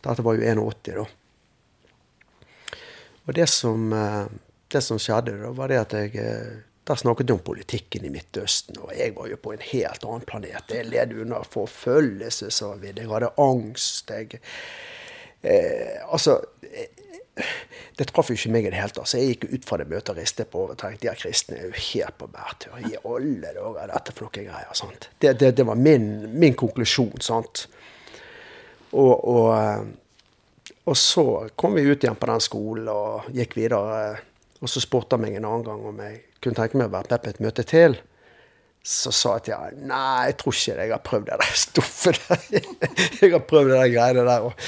dette 0.04 0.26
var 0.26 0.38
jo 0.38 0.46
81, 0.54 0.94
da. 1.02 1.06
Og 3.24 3.34
det 3.34 3.48
som, 3.50 3.94
eh, 3.94 4.26
det 4.68 4.84
som 4.84 5.00
skjedde, 5.00 5.40
da, 5.42 5.50
var 5.56 5.72
det 5.72 5.80
at 5.80 5.94
jeg 5.94 6.16
eh, 6.20 6.62
Der 6.88 7.00
snakket 7.00 7.28
de 7.28 7.34
om 7.34 7.40
politikken 7.40 8.06
i 8.06 8.10
Midtøsten, 8.12 8.76
og 8.84 8.92
jeg 8.98 9.14
var 9.16 9.30
jo 9.32 9.38
på 9.40 9.54
en 9.54 9.62
helt 9.64 10.04
annen 10.04 10.26
planet. 10.28 10.74
Jeg 10.74 10.90
led 10.90 11.14
under 11.24 11.46
forfølgelse, 11.48 12.50
sa 12.52 12.74
vi. 12.82 12.92
Jeg 12.92 13.08
hadde 13.08 13.30
angst. 13.40 14.12
Jeg 14.12 14.42
eh, 15.44 16.04
Altså 16.12 16.42
eh, 16.68 16.92
det 17.98 18.10
traff 18.12 18.30
jo 18.30 18.36
ikke 18.36 18.52
meg 18.52 18.68
i 18.68 18.74
det 18.74 18.82
hele 18.82 18.94
tatt. 18.94 19.10
Så 19.10 19.22
jeg 19.22 19.38
gikk 19.38 19.48
ut 19.54 19.66
fra 19.70 19.80
det 19.80 19.88
møtet 19.90 20.12
og 20.12 20.20
ristet 20.20 20.52
på 20.52 20.66
hodet 20.66 20.76
og 20.76 20.84
tenkte 20.84 21.08
de 21.08 21.16
kristne 21.22 21.58
er 21.58 21.70
jo 21.70 21.80
helt 21.94 22.20
på 22.20 22.28
bærtur. 22.36 22.76
I 22.78 23.00
alle 23.00 23.56
dager 23.56 23.80
er 23.86 23.94
dette 23.94 24.16
for 24.18 24.36
greier. 24.36 24.76
sant? 24.78 25.10
Det, 25.22 25.34
det, 25.40 25.56
det 25.58 25.66
var 25.66 25.80
min, 25.80 26.28
min, 26.36 26.54
konklusjon. 26.60 27.24
sant? 27.24 27.68
Og, 28.92 29.16
og 29.24 29.88
og 30.84 30.98
så 30.98 31.50
kom 31.56 31.78
vi 31.78 31.86
ut 31.88 32.04
igjen 32.04 32.18
på 32.20 32.28
den 32.28 32.42
skolen 32.44 32.90
og 32.92 33.30
gikk 33.32 33.56
videre. 33.56 34.18
Og 34.64 34.72
så 34.72 34.80
spurte 34.80 35.18
han 35.18 35.26
meg 35.26 35.36
en 35.38 35.46
annen 35.48 35.66
gang 35.68 35.86
om 35.90 36.00
jeg 36.00 36.22
kunne 36.44 36.56
tenke 36.56 36.80
meg 36.80 36.88
å 36.88 36.96
være 36.96 37.12
med 37.12 37.24
på 37.24 37.32
et 37.34 37.44
møte 37.44 37.66
til. 37.68 37.98
Så 38.84 39.12
sa 39.16 39.38
jeg 39.38 39.48
til 39.48 39.56
ham 39.60 39.86
nei, 39.92 40.28
jeg 40.30 40.38
tror 40.40 40.58
ikke 40.58 40.76
det. 40.78 40.88
Jeg 40.88 40.96
har 40.96 41.06
prøvd 41.08 41.30
det 41.30 41.40
der 41.42 41.58
stoffet 41.68 42.20
der. 42.28 42.68
jeg 43.20 43.32
har 43.36 43.48
prøvd 43.48 43.72
det 43.74 43.80
der 43.80 43.94
greiene 43.94 44.28
der. 44.28 44.68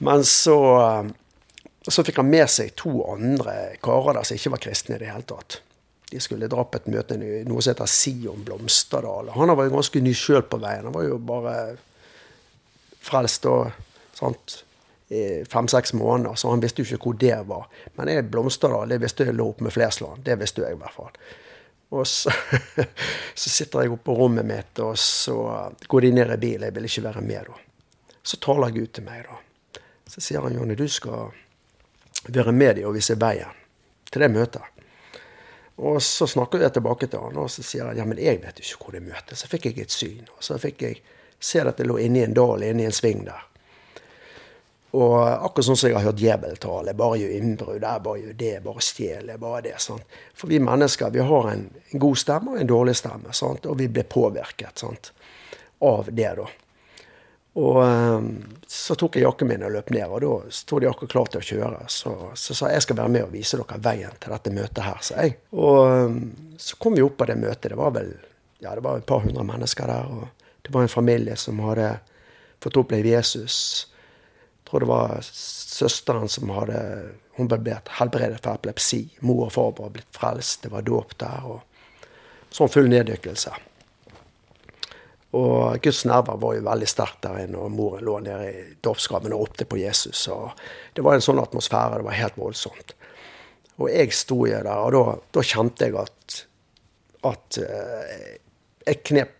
Men 0.00 0.24
så, 0.24 0.56
så 1.84 2.04
fikk 2.06 2.22
han 2.22 2.32
med 2.32 2.48
seg 2.52 2.72
to 2.80 2.94
andre 3.12 3.56
karer 3.84 4.16
der 4.16 4.28
som 4.28 4.40
ikke 4.40 4.54
var 4.56 4.64
kristne 4.64 4.96
i 4.96 5.02
det 5.02 5.12
hele 5.12 5.28
tatt. 5.28 5.60
De 6.10 6.18
skulle 6.20 6.48
dra 6.50 6.64
på 6.66 6.80
et 6.80 6.88
møte 6.90 7.14
i 7.20 7.44
noe 7.46 7.62
som 7.62 7.74
heter 7.74 7.92
Sion 7.92 8.40
Blomsterdal. 8.46 9.30
Han 9.36 9.52
var 9.52 9.68
jo 9.68 9.76
ganske 9.76 10.02
ny 10.02 10.16
sjøl 10.16 10.42
på 10.48 10.58
veien. 10.64 10.88
Han 10.88 10.96
var 10.96 11.06
jo 11.06 11.20
bare 11.22 11.54
frelst 13.04 13.46
og 13.48 13.70
sant 14.16 14.62
fem-seks 15.50 15.92
måneder, 15.92 16.34
så 16.38 16.50
han 16.52 16.60
visste 16.62 16.84
jo 16.84 16.94
ikke 16.94 17.10
hvor 17.10 17.16
det 17.18 17.38
var. 17.48 17.64
Men 17.98 18.08
jeg 18.12 18.28
Blomsterdal, 18.30 18.92
det 18.92 19.00
visste 19.02 19.26
jeg 19.26 19.34
lå 19.34 19.48
oppe 19.50 19.66
med 19.66 19.74
Flesland. 19.74 20.22
Det 20.24 20.36
visste 20.38 20.62
jeg 20.62 20.76
i 20.76 20.78
hvert 20.78 20.94
fall. 20.94 21.16
Og 21.90 22.06
så, 22.06 22.30
så 23.42 23.50
sitter 23.50 23.82
jeg 23.82 23.94
oppe 23.94 24.06
på 24.06 24.14
rommet 24.14 24.46
mitt, 24.46 24.78
og 24.78 24.98
så 24.98 25.36
går 25.90 26.06
de 26.06 26.12
ned 26.14 26.34
i 26.36 26.40
bilen. 26.44 26.68
Jeg 26.68 26.76
vil 26.76 26.86
ikke 26.86 27.06
være 27.08 27.24
med 27.26 27.50
da. 27.50 27.58
Så 28.22 28.38
taler 28.38 28.70
Gud 28.70 28.92
til 28.94 29.06
meg, 29.06 29.26
da. 29.26 29.82
Så 30.10 30.22
sier 30.22 30.42
han 30.44 30.54
Jonny, 30.54 30.76
du 30.78 30.86
skal 30.90 31.32
være 32.28 32.52
med 32.52 32.76
dem 32.78 32.86
og 32.86 32.94
vise 32.94 33.16
veien 33.18 33.58
til 34.10 34.22
det 34.22 34.30
møtet. 34.30 34.80
Og 35.80 36.02
så 36.04 36.26
snakker 36.28 36.60
jeg 36.60 36.74
tilbake 36.76 37.08
til 37.08 37.22
han, 37.22 37.38
og 37.40 37.50
så 37.50 37.64
sier 37.64 37.88
han 37.88 37.98
ja, 37.98 38.04
men 38.06 38.18
jeg 38.20 38.42
vet 38.42 38.58
ikke 38.60 38.84
hvor 38.84 38.94
det 38.94 39.02
møtet. 39.06 39.38
Så 39.38 39.48
fikk 39.50 39.70
jeg 39.70 39.78
et 39.80 39.94
syn. 39.94 40.26
Og 40.36 40.44
så 40.44 40.58
fikk 40.60 40.82
jeg 40.84 41.00
se 41.40 41.62
at 41.64 41.78
det 41.80 41.88
lå 41.88 41.96
inni 42.02 42.22
en 42.22 42.36
dal, 42.36 42.62
inni 42.66 42.84
en 42.84 42.94
sving 42.94 43.24
der. 43.26 43.46
Og 44.90 45.14
akkurat 45.22 45.68
sånn 45.68 45.78
som 45.78 45.90
jeg 45.90 45.98
har 45.98 46.08
hørt 46.08 46.22
djeveltale. 46.22 46.94
Bare 46.98 47.20
gjør 47.20 47.34
innbrudd, 47.36 47.84
bare 48.02 48.22
gjør 48.24 48.38
det, 48.40 48.54
bare 48.64 48.82
stjel. 48.82 49.30
bare 49.38 49.62
det, 49.68 49.76
sant? 49.78 50.18
For 50.34 50.50
vi 50.50 50.58
mennesker 50.58 51.12
vi 51.14 51.22
har 51.22 51.50
en, 51.52 51.68
god 51.92 52.18
stemme 52.18 52.56
og 52.56 52.60
en 52.60 52.72
dårlig 52.72 52.96
stemme. 52.98 53.34
Sant? 53.36 53.66
Og 53.70 53.78
vi 53.78 53.88
blir 53.88 54.08
påvirket 54.10 54.82
sant? 54.82 55.12
av 55.80 56.08
det, 56.12 56.34
da. 56.36 56.46
Og 57.60 57.76
um, 57.82 58.26
så 58.68 58.94
tok 58.94 59.16
jeg 59.16 59.24
jakken 59.24 59.48
min 59.50 59.64
og 59.66 59.72
løp 59.74 59.88
ned, 59.90 60.06
og 60.06 60.20
da 60.22 60.34
sto 60.54 60.78
de 60.78 60.86
akkurat 60.90 61.12
klar 61.14 61.30
til 61.32 61.40
å 61.40 61.46
kjøre. 61.46 61.86
Så, 61.90 62.12
så 62.38 62.56
sa 62.56 62.68
jeg 62.68 62.78
jeg 62.78 62.86
skal 62.86 62.98
være 63.00 63.14
med 63.16 63.26
og 63.26 63.32
vise 63.34 63.58
dere 63.58 63.80
veien 63.82 64.18
til 64.20 64.34
dette 64.34 64.52
møtet 64.54 64.82
her, 64.86 65.00
sa 65.04 65.24
jeg. 65.24 65.38
Og 65.56 65.78
um, 65.80 66.20
så 66.60 66.78
kom 66.82 66.98
vi 66.98 67.04
opp 67.04 67.16
på 67.18 67.30
det 67.30 67.38
møtet. 67.40 67.72
Det 67.72 67.80
var 67.80 67.94
vel 67.96 68.12
ja, 68.60 68.74
det 68.74 68.84
var 68.84 69.00
et 69.00 69.08
par 69.08 69.24
hundre 69.24 69.44
mennesker 69.48 69.88
der. 69.88 70.12
og 70.12 70.28
Det 70.62 70.74
var 70.74 70.84
en 70.84 70.92
familie 70.92 71.36
som 71.40 71.62
hadde 71.64 71.94
fått 72.60 72.76
oppleve 72.76 73.16
Jesus 73.16 73.56
tror 74.70 74.84
det 74.84 74.90
var 74.90 75.18
søsteren 75.22 76.28
som 76.28 76.52
hadde 76.54 76.78
Hun 77.36 77.48
ble 77.48 77.58
blitt 77.64 77.88
helbredet 77.96 78.42
for 78.42 78.58
epilepsi. 78.58 79.04
Mor 79.24 79.46
og 79.46 79.52
far 79.54 79.72
var 79.78 79.92
blitt 79.94 80.16
frelst. 80.16 80.62
Det 80.62 80.70
var 80.72 80.84
dåp 80.84 81.16
der. 81.18 81.46
og 81.46 81.60
Sånn 82.52 82.68
full 82.68 82.90
neddykkelse. 82.90 83.52
Og 85.38 85.78
Guds 85.82 86.02
nerver 86.10 86.40
var 86.42 86.56
jo 86.56 86.66
veldig 86.66 86.88
sterkt 86.90 87.22
der 87.22 87.44
inne, 87.44 87.62
og 87.62 87.70
moren 87.70 88.02
lå 88.04 88.16
nede 88.24 88.48
i 88.50 88.64
dåpsgraven 88.82 89.32
og 89.36 89.44
ropte 89.44 89.64
på 89.64 89.78
Jesus. 89.78 90.26
og 90.28 90.50
Det 90.94 91.04
var 91.06 91.16
en 91.16 91.24
sånn 91.24 91.40
atmosfære. 91.40 92.00
Det 92.00 92.08
var 92.08 92.18
helt 92.18 92.38
voldsomt. 92.40 92.94
Og 93.78 93.88
jeg 93.88 94.12
sto 94.12 94.42
jo 94.44 94.58
der, 94.58 94.68
og 94.74 94.92
da, 94.92 95.04
da 95.38 95.46
kjente 95.46 95.86
jeg 95.86 95.96
at, 95.96 96.40
at 97.30 97.60
uh, 97.62 98.16
jeg 98.84 99.02
knep 99.06 99.36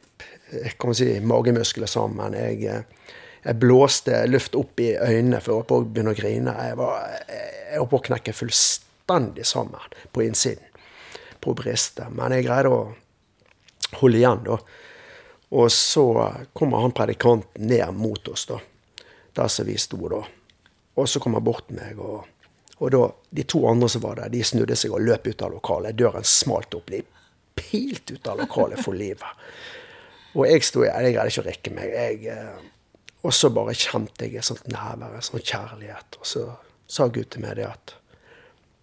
kan 0.81 0.95
si, 0.97 1.13
magemuskler 1.21 1.91
sammen. 1.91 2.35
Jeg, 2.39 2.65
eh, 2.67 2.83
jeg, 3.43 3.57
blåste 3.61 4.25
luft 4.27 4.57
opp 4.59 4.81
i 4.81 4.93
øynene 4.97 5.41
for 5.45 5.65
å 5.65 5.83
begynne 5.85 6.15
å 6.15 6.19
grine. 6.19 6.55
Jeg 6.69 6.79
var, 6.81 7.07
jeg 7.29 7.81
og 7.81 7.91
på 7.93 8.03
knekke 8.11 8.35
fullstendig 8.37 9.47
sammen 9.49 9.95
på 10.13 10.25
innsiden. 10.27 10.67
På 11.41 11.55
bristet. 11.57 12.11
Men 12.13 12.35
jeg 12.37 12.45
greide 12.49 12.73
å 12.73 12.81
holde 14.01 14.21
igjen, 14.21 14.43
da. 14.45 14.59
Og 15.51 15.71
så 15.73 16.05
kommer 16.53 16.85
han 16.85 16.95
predikanten 16.95 17.67
ned 17.67 17.97
mot 17.97 18.29
oss, 18.29 18.45
da. 18.51 18.61
Der 19.35 19.49
som 19.49 19.67
vi 19.67 19.79
sto, 19.81 19.99
da. 20.11 20.21
Og 21.01 21.09
så 21.09 21.23
kom 21.23 21.35
han 21.39 21.47
bort 21.47 21.67
til 21.69 21.79
meg, 21.79 21.99
og, 21.99 22.27
og 22.79 22.93
da, 22.93 23.07
de 23.31 23.47
to 23.49 23.63
andre 23.71 23.89
som 23.91 24.05
var 24.05 24.21
der, 24.21 24.31
de 24.33 24.45
snudde 24.45 24.77
seg 24.77 24.93
og 24.95 25.03
løp 25.07 25.27
ut 25.31 25.47
av 25.47 25.55
lokalet. 25.55 25.97
Døren 25.99 26.27
smalt 26.27 26.77
opp. 26.77 26.93
De 26.93 27.03
pilte 27.57 28.19
ut 28.19 28.31
av 28.31 28.43
lokalet 28.43 28.83
for 28.85 28.97
livet. 28.97 29.49
Og 30.37 30.47
jeg 30.47 30.63
sto 30.67 30.85
jeg 30.87 31.15
greide 31.15 31.33
ikke 31.33 31.43
å 31.43 31.49
rekke 31.49 31.73
meg. 31.75 31.97
Jeg, 31.97 32.37
eh, 32.37 32.69
og 33.21 33.35
så 33.37 33.51
bare 33.53 33.77
kjente 33.77 34.27
jeg 34.27 34.41
et 34.41 34.49
sånt 34.49 34.69
nærvær, 34.73 35.17
en 35.17 35.25
sånn 35.25 35.43
kjærlighet. 35.43 36.21
Og 36.21 36.29
så 36.29 36.45
sa 36.91 37.09
Gud 37.13 37.29
til 37.31 37.45
meg 37.45 37.59
det 37.61 37.69
at 37.69 37.97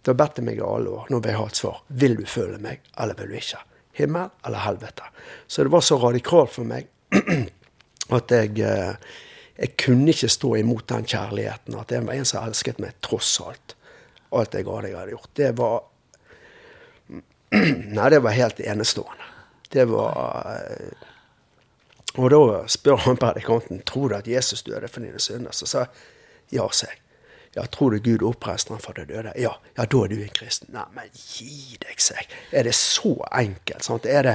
har 0.08 0.16
bedt 0.16 0.38
til 0.38 0.46
meg 0.46 0.56
i 0.56 0.64
alle 0.64 0.88
år, 0.88 1.08
nå 1.12 1.18
vil 1.20 1.34
jeg 1.34 1.36
ha 1.36 1.48
et 1.50 1.58
svar. 1.58 1.80
Vil 2.00 2.14
du 2.16 2.22
føle 2.24 2.56
meg, 2.64 2.86
eller 2.96 3.18
vil 3.18 3.28
du 3.28 3.34
ikke? 3.36 3.58
himmel 3.98 4.28
eller 4.46 4.58
helvete. 4.58 5.02
Så 5.46 5.64
det 5.64 5.68
var 5.68 5.80
så 5.80 5.98
radikalt 5.98 6.52
for 6.54 6.68
meg 6.68 6.86
at 8.16 8.30
jeg, 8.34 8.60
eh, 8.62 8.94
jeg 9.58 9.74
kunne 9.80 10.12
ikke 10.14 10.30
stå 10.30 10.54
imot 10.60 10.86
den 10.92 11.08
kjærligheten. 11.08 11.76
At 11.80 11.90
det 11.90 12.04
var 12.06 12.14
en 12.14 12.28
som 12.28 12.46
elsket 12.46 12.78
meg 12.82 12.98
tross 13.04 13.32
alt. 13.42 13.74
Alt 14.30 14.54
jeg 14.54 14.68
hadde 14.68 14.92
gjort. 15.10 15.30
Det 15.34 15.52
var 15.58 15.80
Nei, 17.98 18.08
det 18.12 18.22
var 18.22 18.36
helt 18.36 18.60
enestående. 18.60 19.28
Det 19.72 19.88
var 19.90 20.52
eh, 20.54 21.06
Og 22.18 22.32
da 22.34 22.62
spør 22.70 23.04
han 23.06 23.18
predikanten 23.20 23.82
tror 23.86 24.10
du 24.10 24.16
at 24.18 24.28
Jesus 24.28 24.64
døde 24.66 24.88
for 24.90 25.04
dine 25.04 25.20
synder. 25.22 25.54
Så 25.54 25.68
sa 25.70 25.84
jeg 25.86 26.58
ja, 26.58 26.66
sa 26.72 26.88
jeg. 26.90 26.98
Ja, 27.56 27.64
tror 27.66 27.90
du 27.90 27.98
Gud 28.04 28.22
oppreiste 28.26 28.74
han 28.74 28.82
fra 28.82 28.92
de 28.96 29.06
døde? 29.08 29.32
Ja, 29.36 29.54
ja, 29.76 29.84
da 29.84 30.02
er 30.02 30.10
du 30.10 30.18
en 30.18 30.34
kristen. 30.34 30.72
Nei, 30.74 30.84
men 30.94 31.08
gi 31.14 31.78
deg, 31.80 31.96
seg. 32.02 32.28
Er 32.52 32.68
det 32.68 32.74
så 32.76 33.14
enkelt? 33.32 33.86
sant? 33.86 34.06
Er 34.06 34.26
det, 34.26 34.34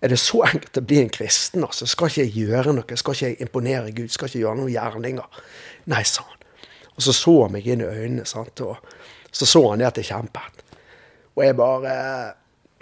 er 0.00 0.12
det 0.12 0.20
så 0.22 0.44
enkelt 0.46 0.78
å 0.78 0.84
bli 0.84 1.00
en 1.02 1.12
kristen? 1.12 1.64
altså? 1.66 1.88
Skal 1.90 2.12
ikke 2.12 2.24
jeg 2.26 2.46
gjøre 2.48 2.76
noe? 2.76 3.00
Skal 3.00 3.16
ikke 3.16 3.32
jeg 3.32 3.40
imponere 3.42 3.96
Gud? 3.96 4.12
Skal 4.14 4.30
ikke 4.30 4.44
gjøre 4.44 4.60
noen 4.60 4.72
gjerninger? 4.72 5.42
Nei, 5.92 6.04
sa 6.08 6.24
han. 6.28 6.46
Og 6.94 7.02
så 7.02 7.16
så 7.16 7.34
han 7.42 7.56
meg 7.56 7.66
inn 7.66 7.82
i 7.82 7.90
øynene, 7.90 8.24
sant? 8.28 8.60
og 8.62 8.78
så 9.34 9.48
så 9.50 9.64
han 9.72 9.82
det 9.82 9.90
at 9.90 9.98
jeg 9.98 10.12
kjempet. 10.12 10.64
Og 11.34 11.42
jeg 11.42 11.56
bare 11.58 11.94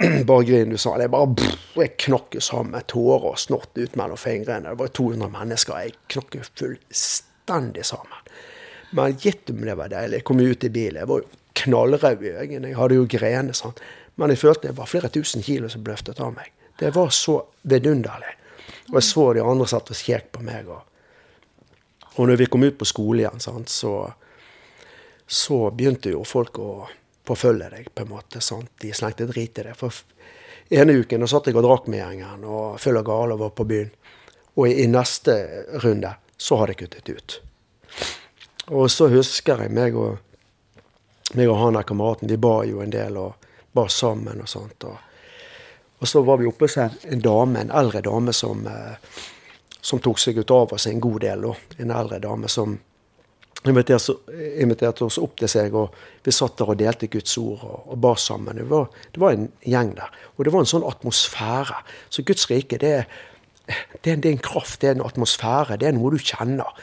bare 0.27 0.45
grin, 0.45 0.71
du 0.71 0.79
sa. 0.79 0.95
Jeg 1.01 1.11
bare 1.13 1.51
jeg 1.77 1.95
knakk 2.07 2.37
sammen. 2.43 2.83
Tårer 2.89 3.29
og 3.33 3.39
snort 3.41 3.77
ut 3.79 3.97
mellom 3.99 4.19
fingrene. 4.21 4.73
Det 4.73 4.81
var 4.81 4.93
200 4.99 5.31
mennesker. 5.33 5.79
Jeg 5.85 5.97
knakk 6.15 6.39
fullstendig 6.49 7.87
sammen. 7.87 8.31
Men 8.93 9.17
gitt 9.17 9.51
om 9.51 9.63
det 9.65 9.77
var 9.79 9.93
deilig. 9.93 10.21
Jeg 10.21 10.29
kom 10.29 10.43
ut 10.43 10.65
i 10.65 10.73
bilen. 10.73 11.01
Jeg 11.01 11.09
var 11.09 11.23
jo 11.23 11.29
knallrød 11.63 12.25
i 12.25 12.33
øynene. 12.33 12.73
Jeg 12.73 12.79
hadde 12.79 12.99
jo 12.99 13.09
grener. 13.09 13.57
sånn. 13.57 13.77
Men 14.21 14.33
jeg 14.33 14.43
følte 14.43 14.69
det 14.69 14.77
var 14.77 14.91
flere 14.91 15.09
tusen 15.13 15.45
kilo 15.45 15.71
som 15.73 15.85
bløftet 15.85 16.21
av 16.21 16.35
meg. 16.37 16.51
Det 16.79 16.93
var 16.95 17.13
så 17.15 17.39
vidunderlig. 17.63 18.35
Og 18.91 18.99
jeg 18.99 19.09
så 19.09 19.29
de 19.33 19.45
andre 19.45 19.69
satt 19.71 19.93
og 19.93 19.97
kjekk 19.97 20.33
på 20.37 20.43
meg. 20.45 20.69
Og, 20.69 20.83
og 22.17 22.29
når 22.29 22.43
vi 22.43 22.49
kom 22.51 22.65
ut 22.67 22.79
på 22.79 22.89
skole 22.89 23.25
igjen, 23.25 23.41
sant, 23.41 23.73
så, 23.73 24.11
så 25.27 25.65
begynte 25.71 26.13
jo 26.13 26.25
folk 26.29 26.59
å 26.61 26.73
forfølge 27.27 27.71
deg, 27.71 27.91
på 27.95 28.03
en 28.05 28.13
måte. 28.13 28.41
sant? 28.41 28.71
De 28.81 28.93
slengte 28.95 29.27
drit 29.27 29.59
i 29.59 29.67
det. 29.69 29.77
For 29.79 29.95
ene 30.71 30.97
uken 31.03 31.29
satt 31.29 31.47
jeg 31.47 31.57
og 31.57 31.67
drakk 31.67 31.89
med 31.91 32.03
gjengen 32.03 32.45
og 32.45 32.81
full 32.81 32.99
av 32.99 33.07
gale 33.07 33.37
og 33.37 33.47
var 33.47 33.55
på 33.57 33.69
byen. 33.69 33.93
Og 34.55 34.69
i, 34.69 34.83
i 34.85 34.91
neste 34.91 35.37
runde 35.85 36.15
så 36.37 36.59
hadde 36.61 36.75
jeg 36.75 36.83
kuttet 36.83 37.09
ut. 37.09 37.39
Og 38.73 38.91
så 38.91 39.09
husker 39.11 39.65
jeg 39.65 39.75
meg 39.75 39.97
og, 39.99 40.19
meg 41.35 41.49
og 41.51 41.59
han 41.59 41.79
der 41.79 41.87
kameraten, 41.89 42.31
vi 42.31 42.39
bar 42.41 42.65
jo 42.69 42.83
en 42.83 42.93
del 42.93 43.17
og 43.19 43.49
bar 43.73 43.89
sammen 43.89 44.43
og 44.43 44.49
sånt. 44.51 44.85
Og, 44.85 44.97
og 45.99 46.09
så 46.09 46.23
var 46.27 46.41
vi 46.41 46.49
oppe 46.51 46.69
hos 46.69 46.79
en, 46.79 47.23
dame, 47.23 47.61
en 47.61 47.75
eldre 47.83 48.03
dame 48.05 48.35
som, 48.37 48.67
eh, 48.67 49.21
som 49.81 50.03
tok 50.03 50.21
seg 50.21 50.39
ut 50.39 50.51
av 50.51 50.75
oss 50.77 50.87
en 50.87 51.01
god 51.01 51.21
del. 51.25 51.47
En 51.79 51.95
eldre 51.95 52.21
dame 52.23 52.51
som 52.53 52.77
inviterte, 53.69 55.05
oss 55.07 55.21
opp 55.23 55.37
til 55.39 55.51
seg, 55.51 55.75
og 55.79 55.95
vi 56.25 56.35
satt 56.35 56.57
der 56.59 56.73
og 56.73 56.79
delte 56.81 57.09
Guds 57.13 57.37
ord 57.39 57.63
og, 57.63 57.93
og 57.95 58.01
ba 58.03 58.15
sammen. 58.19 58.59
Det 58.59 58.69
var, 58.71 58.89
det 59.15 59.23
var, 59.23 59.37
en 59.37 59.49
gjeng 59.63 59.93
der. 59.99 60.17
Og 60.37 60.45
det 60.47 60.55
var 60.55 60.65
en 60.65 60.73
sånn 60.73 60.87
atmosfære. 60.89 61.79
Så 62.11 62.25
Guds 62.27 62.49
rike, 62.51 62.81
det, 62.83 62.95
det, 63.69 64.17
det 64.17 64.17
er 64.19 64.33
en 64.33 64.43
kraft, 64.43 64.81
det 64.83 64.91
er 64.91 64.99
en 64.99 65.07
atmosfære, 65.07 65.79
det 65.79 65.91
er 65.91 65.97
noe 65.97 66.15
du 66.15 66.19
kjenner. 66.19 66.75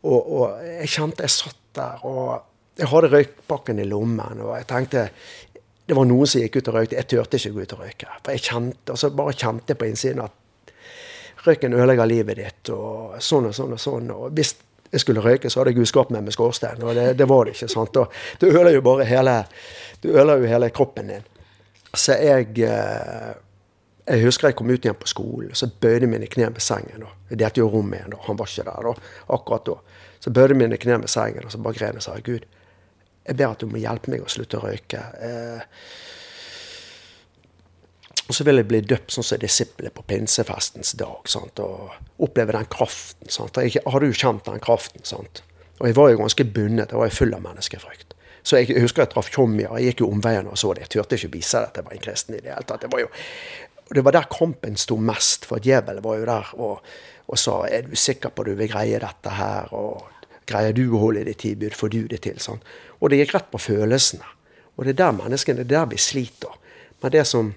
Og, 0.00 0.20
og, 0.20 0.44
jeg 0.80 0.92
kjente 0.94 1.26
jeg 1.26 1.36
satt 1.36 1.60
der, 1.76 2.06
og 2.08 2.80
jeg 2.80 2.88
hadde 2.88 3.12
røykpakken 3.12 3.82
i 3.82 3.88
lommen. 3.88 4.40
Og 4.40 4.54
jeg 4.56 4.68
tenkte 4.70 5.08
Det 5.90 5.96
var 5.98 6.06
noen 6.06 6.28
som 6.30 6.40
gikk 6.40 6.60
ut 6.60 6.68
og 6.70 6.76
røykte. 6.76 6.96
Jeg 6.96 7.08
turte 7.10 7.38
ikke 7.40 7.50
gå 7.50 7.64
ut 7.66 7.72
og 7.74 7.80
røyke. 7.82 8.08
For 8.22 8.36
jeg 8.36 8.44
kjente, 8.46 8.92
altså 8.94 9.10
bare 9.10 9.34
kjente 9.34 9.74
på 9.74 9.88
innsiden 9.90 10.22
at 10.22 10.36
røyken 11.44 11.74
ødelegger 11.74 12.06
livet 12.06 12.38
ditt, 12.38 12.70
og 12.70 13.16
sånn 13.24 13.48
og 13.48 13.56
sånn 13.56 13.74
og 13.74 13.80
sånn. 13.82 14.12
Og 14.14 14.36
hvis 14.36 14.54
jeg 14.92 15.00
skulle 15.00 15.22
røyke, 15.22 15.50
så 15.50 15.60
hadde 15.60 15.74
jeg 15.74 16.06
meg 16.10 16.24
med 16.24 16.34
skorstein, 16.34 16.82
og 16.82 16.94
det, 16.94 17.18
det, 17.18 17.28
var 17.28 17.44
det 17.44 17.54
ikke. 17.54 17.68
sant? 17.68 17.96
Og 17.96 18.12
du 18.40 18.46
ødelegger 18.46 18.80
jo 18.80 18.86
bare 18.86 19.04
hele, 19.04 19.36
du 20.02 20.08
øler 20.10 20.42
jo 20.42 20.50
hele 20.50 20.70
kroppen 20.70 21.12
din. 21.12 21.28
Så 21.94 22.16
jeg 22.18 22.58
eh, 22.66 23.34
jeg 24.10 24.24
husker 24.24 24.48
jeg 24.48 24.56
kom 24.58 24.70
ut 24.70 24.84
igjen 24.84 24.98
på 24.98 25.08
skolen, 25.10 25.54
så 25.54 25.68
bøyde 25.82 26.08
mine 26.10 26.26
kne 26.30 26.48
med 26.50 26.62
sengen. 26.64 27.04
Da. 27.04 27.10
Jeg 27.30 27.38
delte 27.42 27.62
jo 27.62 27.68
rom 27.70 27.90
med 27.92 28.06
en, 28.06 28.16
han 28.26 28.38
var 28.38 28.50
ikke 28.50 28.66
der 28.66 28.86
da, 28.88 28.94
akkurat 29.36 29.66
da. 29.68 29.76
Så 30.20 30.32
bøyde 30.34 30.56
mine 30.58 30.78
kne 30.80 30.98
med 31.02 31.12
sengen, 31.12 31.46
og 31.46 31.52
så 31.52 31.60
bare 31.62 31.78
gren 31.78 32.00
og 32.00 32.04
sa 32.04 32.16
Gud, 32.24 32.46
jeg 33.26 33.36
ber 33.36 33.52
at 33.52 33.60
du 33.62 33.68
må 33.70 33.78
hjelpe 33.78 34.10
meg 34.10 34.24
å 34.24 34.32
slutte 34.32 34.58
å 34.58 34.64
røyke. 34.64 35.02
Eh, 35.22 35.60
og 38.30 38.34
så 38.36 38.44
vil 38.46 38.60
jeg 38.60 38.68
bli 38.70 38.78
døpt 38.86 39.10
sånn 39.10 39.26
som 39.26 39.40
disiplet 39.42 39.90
på 39.90 40.04
pinsefestens 40.06 40.92
dag. 41.00 41.26
Sant? 41.26 41.58
Og 41.58 42.22
oppleve 42.22 42.54
den 42.54 42.68
kraften. 42.70 43.26
Sant? 43.26 43.58
Jeg 43.58 43.82
hadde 43.82 44.06
jo 44.06 44.14
kjent 44.14 44.46
den 44.46 44.62
kraften. 44.62 45.02
Sant? 45.02 45.42
Og 45.80 45.88
jeg 45.88 45.96
var 45.98 46.12
jo 46.12 46.20
ganske 46.20 46.46
bundet. 46.46 46.92
Jeg 46.94 47.00
var 47.00 47.16
full 47.16 47.34
av 47.34 47.42
menneskefrykt. 47.42 48.14
Så 48.46 48.60
jeg 48.60 48.78
husker 48.84 49.02
jeg 49.02 49.10
traff 49.16 49.32
Tjomja. 49.34 49.72
jeg 49.80 49.90
gikk 49.90 50.04
jo 50.04 50.12
omveien 50.14 50.46
og 50.46 50.60
så 50.62 50.70
det. 50.76 50.86
Jeg 50.86 50.92
turte 50.94 51.18
ikke 51.18 51.32
vise 51.34 51.58
at 51.58 51.80
jeg 51.80 51.88
var 51.88 51.96
en 51.96 52.04
kristen 52.04 52.36
i 52.38 52.40
det 52.44 52.54
hele 52.54 52.68
tatt. 52.68 52.84
Det 52.84 52.92
var 52.92 53.02
jo 53.02 53.10
Det 53.90 54.04
var 54.06 54.14
der 54.14 54.28
kampen 54.30 54.76
sto 54.78 54.94
mest, 54.94 55.48
for 55.50 55.58
djevelen 55.58 56.04
var 56.04 56.18
jo 56.20 56.26
der 56.28 56.50
og, 56.62 56.84
og, 57.26 57.38
sa 57.38 57.64
er 57.66 57.82
du 57.82 57.96
sikker 57.98 58.30
på 58.30 58.44
at 58.44 58.46
du 58.46 58.54
vil 58.54 58.70
greie 58.70 59.00
dette 59.02 59.30
her, 59.34 59.66
og 59.74 60.06
greier 60.46 60.70
du 60.72 60.92
å 60.92 61.00
holde 61.08 61.24
ditt 61.26 61.40
tilbud, 61.42 61.74
får 61.74 61.90
du 61.90 62.06
det 62.06 62.20
til? 62.22 62.38
sånn. 62.38 62.62
Og 63.00 63.10
det 63.10 63.18
gikk 63.18 63.34
rett 63.34 63.50
på 63.50 63.58
følelsene. 63.58 64.22
Og 64.76 64.86
det 64.86 64.94
er 64.94 65.00
der 65.00 65.18
menneskene, 65.18 65.64
det 65.64 65.74
er 65.74 65.80
der 65.80 65.90
vi 65.90 65.98
sliter. 65.98 66.54
Men 67.02 67.10
det 67.10 67.26
som, 67.26 67.50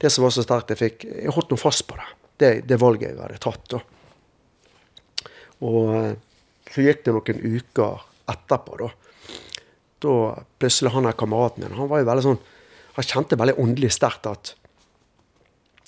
det 0.00 0.10
som 0.10 0.24
var 0.24 0.32
så 0.34 0.44
sterkt, 0.44 0.72
jeg 0.72 0.80
fikk 0.80 1.04
Jeg 1.04 1.34
holdt 1.36 1.52
nå 1.52 1.58
fast 1.60 1.86
på 1.88 1.98
det. 1.98 2.08
det. 2.40 2.52
Det 2.68 2.80
valget 2.80 3.10
jeg 3.10 3.20
hadde 3.20 3.40
tatt. 3.42 3.66
da. 3.74 3.80
Og 5.68 5.90
eh, 5.96 6.14
så 6.70 6.86
gikk 6.86 7.04
det 7.04 7.14
noen 7.16 7.42
uker 7.58 8.06
etterpå, 8.30 8.78
da. 8.80 8.88
Da 10.00 10.14
plutselig 10.58 10.94
han 10.94 11.08
der 11.08 11.18
kameraten 11.18 11.64
min, 11.66 11.76
han 11.76 11.90
var 11.90 12.00
jo 12.00 12.08
veldig 12.08 12.24
sånn 12.24 12.38
Han 12.96 13.06
kjente 13.06 13.36
veldig 13.38 13.58
åndelig 13.60 13.92
sterkt 13.94 14.26
at 14.26 14.54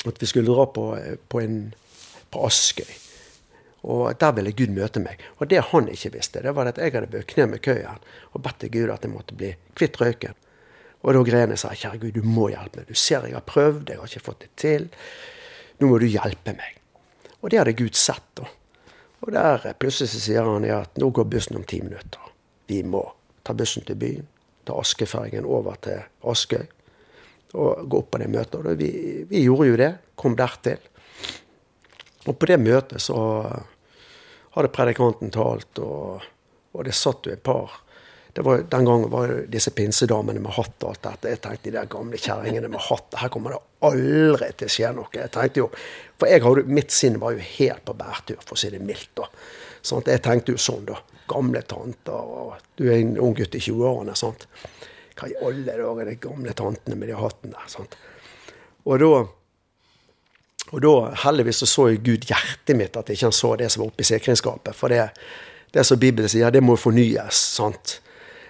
at 0.07 0.19
vi 0.19 0.27
skulle 0.27 0.51
dra 0.51 0.67
på, 0.67 0.85
på, 1.29 1.41
en, 1.41 1.75
på 2.31 2.47
Askøy. 2.47 2.89
Og 3.83 4.15
der 4.19 4.33
ville 4.37 4.55
Gud 4.55 4.73
møte 4.75 5.03
meg. 5.03 5.23
Og 5.39 5.51
det 5.51 5.61
han 5.73 5.89
ikke 5.91 6.13
visste, 6.17 6.43
det 6.43 6.55
var 6.55 6.71
at 6.71 6.79
jeg 6.79 6.95
hadde 6.95 7.11
bøyd 7.11 7.27
kne 7.31 7.49
med 7.53 7.63
køyen 7.63 8.03
og 8.33 8.43
bedt 8.43 8.61
til 8.63 8.73
Gud 8.77 8.93
at 8.95 9.07
jeg 9.07 9.13
måtte 9.13 9.37
bli 9.39 9.53
kvitt 9.79 9.99
røyken. 10.01 10.39
Og 11.03 11.17
da 11.17 11.23
greiene 11.27 11.59
sa 11.59 11.73
kjære 11.75 11.99
Gud, 11.99 12.19
du 12.19 12.27
må 12.27 12.49
hjelpe 12.53 12.83
meg. 12.83 12.91
Du 12.91 12.99
ser 12.99 13.27
jeg 13.27 13.35
har 13.35 13.47
prøvd, 13.47 13.91
jeg 13.91 13.99
har 13.99 14.11
ikke 14.11 14.27
fått 14.29 14.45
det 14.45 14.51
til. 14.61 14.87
Nå 15.81 15.91
må 15.91 15.99
du 15.99 16.07
hjelpe 16.07 16.55
meg. 16.55 16.77
Og 17.43 17.51
det 17.51 17.59
hadde 17.59 17.79
Gud 17.79 17.99
sett. 17.99 18.29
da. 18.39 18.47
Og 19.23 19.33
der 19.35 19.67
plutselig 19.79 20.23
sier 20.23 20.47
han 20.47 20.67
at 20.71 20.99
nå 20.99 21.11
går 21.11 21.27
bussen 21.31 21.59
om 21.59 21.67
ti 21.67 21.81
minutter. 21.83 22.31
Vi 22.71 22.83
må 22.87 23.03
ta 23.43 23.55
bussen 23.55 23.87
til 23.87 23.99
byen. 23.99 24.29
Ta 24.67 24.79
Askefergen 24.79 25.47
over 25.47 25.79
til 25.83 25.99
Askøy 26.31 26.63
og 27.53 27.83
gå 27.91 27.99
opp 27.99 28.13
på 28.15 28.21
det 28.23 28.31
møtet. 28.33 28.63
Og 28.63 28.79
vi, 28.79 28.91
vi 29.29 29.43
gjorde 29.45 29.69
jo 29.69 29.79
det. 29.81 29.93
Kom 30.17 30.37
dertil. 30.39 30.79
Og 32.31 32.37
på 32.39 32.49
det 32.49 32.61
møtet 32.63 33.03
så 33.03 33.19
hadde 34.55 34.71
predikanten 34.73 35.33
talt, 35.33 35.81
og, 35.81 36.23
og 36.77 36.85
det 36.87 36.95
satt 36.95 37.27
jo 37.27 37.33
et 37.35 37.43
par 37.43 37.81
var, 38.35 38.63
Den 38.71 38.85
gangen 38.85 39.11
var 39.11 39.29
det 39.29 39.47
disse 39.53 39.71
pinsedamene 39.71 40.41
med 40.41 40.55
hatt 40.57 40.85
og 40.85 40.95
alt 40.95 41.03
dette. 41.05 41.33
Jeg 41.35 41.41
tenkte 41.45 41.69
de 41.69 41.75
der 41.77 41.91
gamle 41.91 42.21
kjerringene 42.21 42.71
med 42.73 42.81
hatt, 42.81 43.19
her 43.21 43.29
kommer 43.33 43.53
det 43.53 43.59
aldri 43.89 44.49
til 44.57 44.71
å 44.71 44.73
skje 44.77 44.93
noe. 44.97 45.13
Jeg 45.13 45.33
tenkte 45.35 45.61
jo, 45.61 45.69
For 46.21 46.31
jeg 46.31 46.45
hadde, 46.45 46.65
mitt 46.71 46.95
sinn 46.95 47.19
var 47.21 47.35
jo 47.35 47.43
helt 47.43 47.85
på 47.85 47.97
bærtur, 47.99 48.39
for 48.41 48.57
å 48.57 48.61
si 48.63 48.71
det 48.71 48.81
mildt. 48.81 49.11
da. 49.19 49.29
Sånn, 49.83 50.05
jeg 50.07 50.23
tenkte 50.23 50.55
jo 50.55 50.63
sånn, 50.63 50.87
da. 50.89 51.01
Gamle 51.29 51.63
tanter, 51.67 52.13
og 52.15 52.57
du 52.79 52.87
er 52.89 53.01
en 53.01 53.19
ung 53.19 53.35
gutt 53.37 53.55
i 53.59 53.61
20-årene. 53.61 54.15
sant? 54.17 54.47
Hva 55.19 55.29
i 55.29 55.37
alle 55.45 55.77
dager 55.77 56.09
de 56.09 56.17
gamle 56.23 56.55
tantene 56.57 56.97
med 56.97 57.11
de 57.13 57.19
hattene 57.19 57.53
der? 57.53 57.69
sant? 57.69 57.97
Og 58.87 58.99
da 59.03 59.13
og 60.73 60.81
da 60.81 60.93
heldigvis 61.27 61.59
så, 61.61 61.67
så 61.69 61.89
Gud 62.01 62.25
hjertet 62.31 62.77
mitt, 62.79 62.97
at 62.97 63.11
jeg 63.11 63.19
ikke 63.19 63.33
så 63.37 63.51
det 63.61 63.69
som 63.73 63.83
var 63.83 63.91
oppe 63.91 64.05
i 64.05 64.09
sikringsskapet. 64.09 64.77
For 64.77 64.89
det, 64.89 65.11
det 65.75 65.85
som 65.85 66.01
Bibelen 66.01 66.31
sier, 66.33 66.49
det 66.55 66.63
må 66.65 66.79
fornyes. 66.81 67.43
sant? 67.59 67.99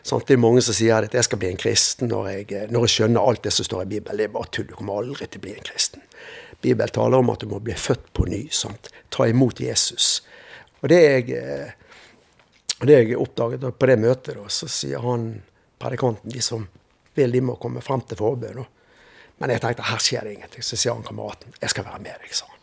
Sant? 0.03 0.27
Det 0.27 0.37
er 0.37 0.43
mange 0.43 0.63
som 0.65 0.77
sier 0.77 1.07
at 1.07 1.15
jeg 1.15 1.27
skal 1.27 1.41
bli 1.43 1.51
en 1.53 1.61
kristen 1.61 2.11
når 2.11 2.29
jeg, 2.31 2.71
når 2.75 2.87
jeg 2.87 2.95
skjønner 2.97 3.29
alt 3.29 3.45
det 3.47 3.55
som 3.55 3.69
står 3.69 3.85
i 3.85 3.91
Bibelen. 3.95 4.19
Det 4.19 4.29
er 4.29 4.35
bare 4.35 4.51
tull. 4.55 4.69
Du 4.71 4.75
kommer 4.79 5.03
aldri 5.03 5.29
til 5.29 5.43
å 5.43 5.47
bli 5.47 5.55
en 5.57 5.69
kristen. 5.69 6.05
Bibelen 6.63 6.95
taler 6.95 7.23
om 7.23 7.33
at 7.33 7.43
du 7.43 7.51
må 7.51 7.59
bli 7.63 7.75
født 7.75 8.13
på 8.15 8.27
ny. 8.31 8.45
sant? 8.55 8.91
Ta 9.11 9.27
imot 9.31 9.61
Jesus. 9.61 10.21
Og 10.83 10.91
det 10.91 11.01
jeg, 11.01 11.41
det 12.83 12.99
jeg 12.99 13.19
oppdaget 13.19 13.67
på 13.79 13.91
det 13.91 13.99
møtet, 14.03 14.37
da, 14.39 14.47
så 14.51 14.69
sier 14.71 15.03
han 15.03 15.33
predikanten 15.83 16.31
de 16.31 16.43
som 16.43 16.69
vil, 17.15 17.35
de 17.35 17.43
må 17.45 17.59
komme 17.61 17.83
frem 17.85 18.03
til 18.07 18.19
forbønn. 18.19 18.63
Men 19.43 19.51
jeg 19.51 19.63
tenkte 19.63 19.87
her 19.87 20.03
skjer 20.03 20.27
det 20.27 20.37
ingenting. 20.37 20.63
Så 20.63 20.79
sier 20.79 20.95
han 20.95 21.07
kameraten 21.07 21.55
jeg 21.61 21.75
skal 21.75 21.87
være 21.89 22.03
med 22.05 22.23
deg, 22.23 22.35
sa 22.37 22.47
han. 22.51 22.59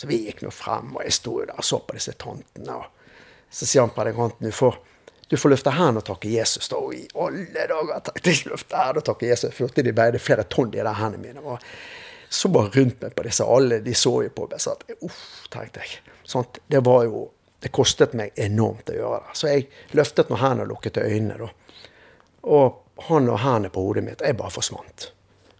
Så 0.00 0.08
vi 0.08 0.22
gikk 0.24 0.44
nå 0.44 0.52
frem, 0.54 0.94
og 0.96 1.04
jeg 1.04 1.12
sto 1.12 1.34
der 1.42 1.52
og 1.58 1.66
så 1.66 1.80
på 1.84 1.96
disse 1.98 2.14
tantene. 2.16 2.76
og 2.78 3.50
Så 3.52 3.66
sier 3.66 3.84
han 3.84 3.92
predikanten 3.92 4.46
du 4.46 4.54
får, 4.54 4.78
du 5.30 5.36
får 5.38 5.52
løfte 5.52 5.70
hendene 5.70 6.02
og 6.02 6.06
takke 6.08 6.30
Jesus. 6.32 6.68
da, 6.68 6.76
Og 6.76 6.94
i 6.94 7.04
alle 7.14 7.66
dager 7.70 8.12
jeg 8.24 8.50
løfte 8.50 8.76
hendene 8.76 9.02
og 9.02 9.06
takke 9.06 9.28
Jesus. 9.30 9.54
Følte 9.54 9.84
de 9.86 9.94
veide 9.94 10.18
flere 10.18 10.44
tonn, 10.50 10.72
de 10.72 10.82
der 10.82 10.96
hendene 10.98 11.22
mine. 11.22 11.40
og 11.40 11.58
så 12.30 12.48
bare 12.48 12.70
rundt 12.70 13.00
meg 13.02 13.14
på 13.18 13.24
disse 13.26 13.42
alle, 13.42 13.80
de 13.82 13.94
så 13.94 14.12
jo 14.22 14.30
på 14.30 14.46
meg. 14.46 14.60
Så 14.62 14.76
at, 14.76 14.84
uff, 15.02 15.22
tenkte 15.50 15.82
jeg. 15.82 15.98
Sånt, 16.22 16.60
det 16.66 16.84
var 16.86 17.04
jo 17.08 17.28
Det 17.60 17.68
kostet 17.76 18.14
meg 18.16 18.30
enormt 18.40 18.88
å 18.88 18.94
gjøre 18.96 19.16
det. 19.20 19.34
Så 19.36 19.48
jeg 19.50 19.66
løftet 19.92 20.30
nå 20.30 20.38
hendene 20.40 20.62
og 20.64 20.70
lukket 20.70 20.96
øynene. 20.96 21.34
da. 21.36 21.48
Og 22.48 23.02
han 23.04 23.28
og 23.28 23.36
hendene 23.42 23.68
på 23.74 23.82
hodet 23.84 24.04
mitt, 24.06 24.22
jeg 24.24 24.38
bare 24.38 24.54
forsvant. 24.54 25.10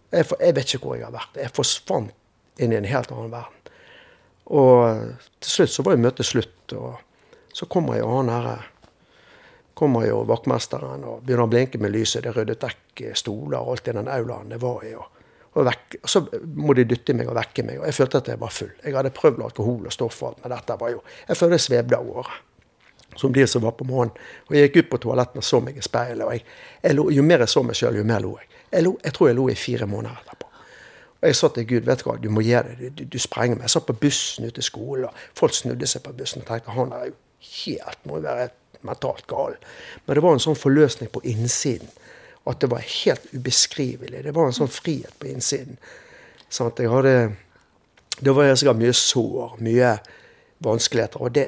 Jeg, 0.09 0.25
for, 0.25 0.41
jeg, 0.41 0.55
vet 0.55 0.73
ikke 0.73 0.87
hvor 0.87 0.97
jeg 0.97 1.05
har 1.05 1.13
vært. 1.13 1.37
Jeg 1.37 1.53
forsvant 1.53 2.57
inn 2.57 2.73
i 2.73 2.79
en 2.79 2.89
helt 2.89 3.13
annen 3.13 3.29
verden. 3.29 3.75
Og 4.49 5.13
til 5.45 5.53
slutt 5.53 5.75
så 5.75 5.85
var 5.85 5.93
jo 5.93 6.03
møtet 6.07 6.25
slutt. 6.25 6.73
Og 6.73 7.53
så 7.53 7.69
kommer 7.69 7.99
jo 8.01 8.09
han 8.15 8.33
herre 8.33 8.57
kommer 9.73 10.05
jo 10.05 10.21
vaktmesteren 10.27 11.03
og 11.07 11.23
begynner 11.25 11.47
å 11.47 11.51
blinke 11.51 11.79
med 11.81 11.93
lyset. 11.93 12.25
Det 12.25 12.35
ryddet 12.35 12.63
vekk 12.63 13.03
stoler 13.17 13.59
og 13.61 13.73
alt 13.73 13.89
i 13.89 13.95
den 13.97 14.11
aulaen 14.11 14.51
det 14.51 14.59
var 14.61 14.85
i. 14.85 14.93
Og, 14.97 15.23
og, 15.53 15.65
vekk, 15.67 15.97
og, 16.01 16.09
så 16.11 16.23
må 16.55 16.75
de 16.77 16.85
dytte 16.89 17.15
meg 17.17 17.31
og 17.31 17.37
vekke 17.39 17.65
meg. 17.67 17.81
Og 17.81 17.87
jeg 17.89 17.97
følte 17.97 18.21
at 18.21 18.31
jeg 18.33 18.41
var 18.41 18.53
full. 18.55 18.71
Jeg 18.83 18.95
hadde 18.97 19.13
prøvd 19.15 19.43
alkohol 19.47 19.89
og 19.89 19.95
stoff 19.95 20.21
og 20.23 20.31
alt, 20.31 20.43
men 20.43 20.55
dette 20.55 20.79
var 20.81 20.93
jo 20.93 21.03
Jeg 21.27 21.39
følte 21.39 21.59
jeg 21.59 21.67
svevde 21.67 21.99
av 21.99 22.07
gårde. 22.11 22.37
Som 23.19 23.33
de 23.35 23.43
som 23.47 23.63
var 23.63 23.73
på 23.75 23.83
morgenen. 23.87 24.15
Og 24.47 24.55
jeg 24.55 24.69
gikk 24.69 24.85
ut 24.85 24.91
på 24.93 25.01
toaletten 25.07 25.41
og 25.41 25.43
så 25.43 25.59
meg 25.59 25.77
i 25.77 25.83
speilet. 25.83 26.23
Og 26.25 26.35
jeg, 26.35 26.45
jeg 26.83 26.95
lo, 26.95 27.09
jo 27.11 27.25
mer 27.27 27.43
jeg 27.43 27.51
så 27.51 27.63
meg 27.63 27.75
sjøl, 27.75 27.99
jo 27.99 28.05
mer 28.07 28.23
lo 28.23 28.37
jeg. 28.39 28.47
Jeg, 28.71 28.85
lo, 28.85 28.95
jeg, 29.03 29.13
tror 29.17 29.27
jeg 29.27 29.35
lo 29.35 29.49
i 29.51 29.57
fire 29.59 29.87
måneder 29.91 30.21
etterpå. 30.21 30.47
Og 31.21 31.27
jeg 31.27 31.37
sa 31.37 31.49
til 31.53 31.67
Gud 31.69 31.89
vet 31.89 31.99
du 32.01 32.07
hva, 32.07 32.15
du 32.17 32.29
må 32.33 32.41
gi 32.41 32.55
det, 32.55 32.93
du, 32.95 33.03
du 33.03 33.19
sprenger 33.19 33.59
meg. 33.59 33.67
Jeg 33.67 33.75
satt 33.75 33.89
på 33.89 33.97
bussen 33.99 34.47
ute 34.47 34.55
til 34.57 34.65
skolen, 34.65 35.09
og 35.09 35.27
folk 35.37 35.53
snudde 35.53 35.89
seg 35.89 36.05
på 36.05 36.15
bussen 36.17 36.41
og 36.41 36.47
tenkte 36.47 36.73
han 36.73 36.95
er 36.95 37.11
jo 37.11 37.17
helt, 37.51 37.99
må 38.07 38.17
jo 38.17 38.25
være 38.25 38.47
mentalt 38.87 39.27
gal. 39.27 39.57
Men 40.05 40.17
det 40.17 40.23
var 40.25 40.37
en 40.37 40.43
sånn 40.43 40.59
forløsning 40.59 41.11
på 41.13 41.23
innsiden. 41.27 41.89
At 42.49 42.61
det 42.63 42.71
var 42.71 42.85
helt 42.85 43.27
ubeskrivelig. 43.33 44.23
Det 44.25 44.33
var 44.33 44.49
en 44.49 44.57
sånn 44.57 44.71
frihet 44.71 45.13
på 45.21 45.29
innsiden. 45.29 45.77
Sånn 46.49 46.71
at 46.71 46.81
jeg 46.81 46.91
hadde 46.91 47.15
Det 48.21 48.33
var 48.35 48.51
sikkert 48.53 48.77
mye 48.77 48.93
sår, 48.93 49.53
mye 49.65 49.91
vanskeligheter. 50.61 51.21
Og 51.21 51.31
det, 51.33 51.45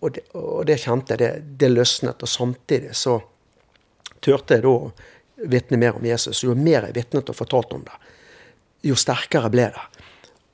og 0.00 0.12
det, 0.14 0.22
og 0.32 0.66
det 0.66 0.78
kjente 0.80 1.16
jeg. 1.16 1.20
Det, 1.20 1.56
det 1.60 1.68
løsnet. 1.72 2.22
Og 2.22 2.28
samtidig 2.28 2.94
så 2.96 3.18
turte 4.24 4.56
jeg 4.56 4.64
da 4.64 4.72
å 4.72 4.92
vitne 5.50 5.80
mer 5.80 5.98
om 5.98 6.06
Jesus. 6.06 6.44
Jo 6.44 6.54
mer 6.56 6.88
jeg 6.88 6.96
vitnet 6.96 7.32
og 7.32 7.36
fortalte 7.36 7.76
om 7.76 7.84
det, 7.84 7.98
jo 8.88 8.96
sterkere 8.96 9.50
ble 9.52 9.68
det. 9.74 9.86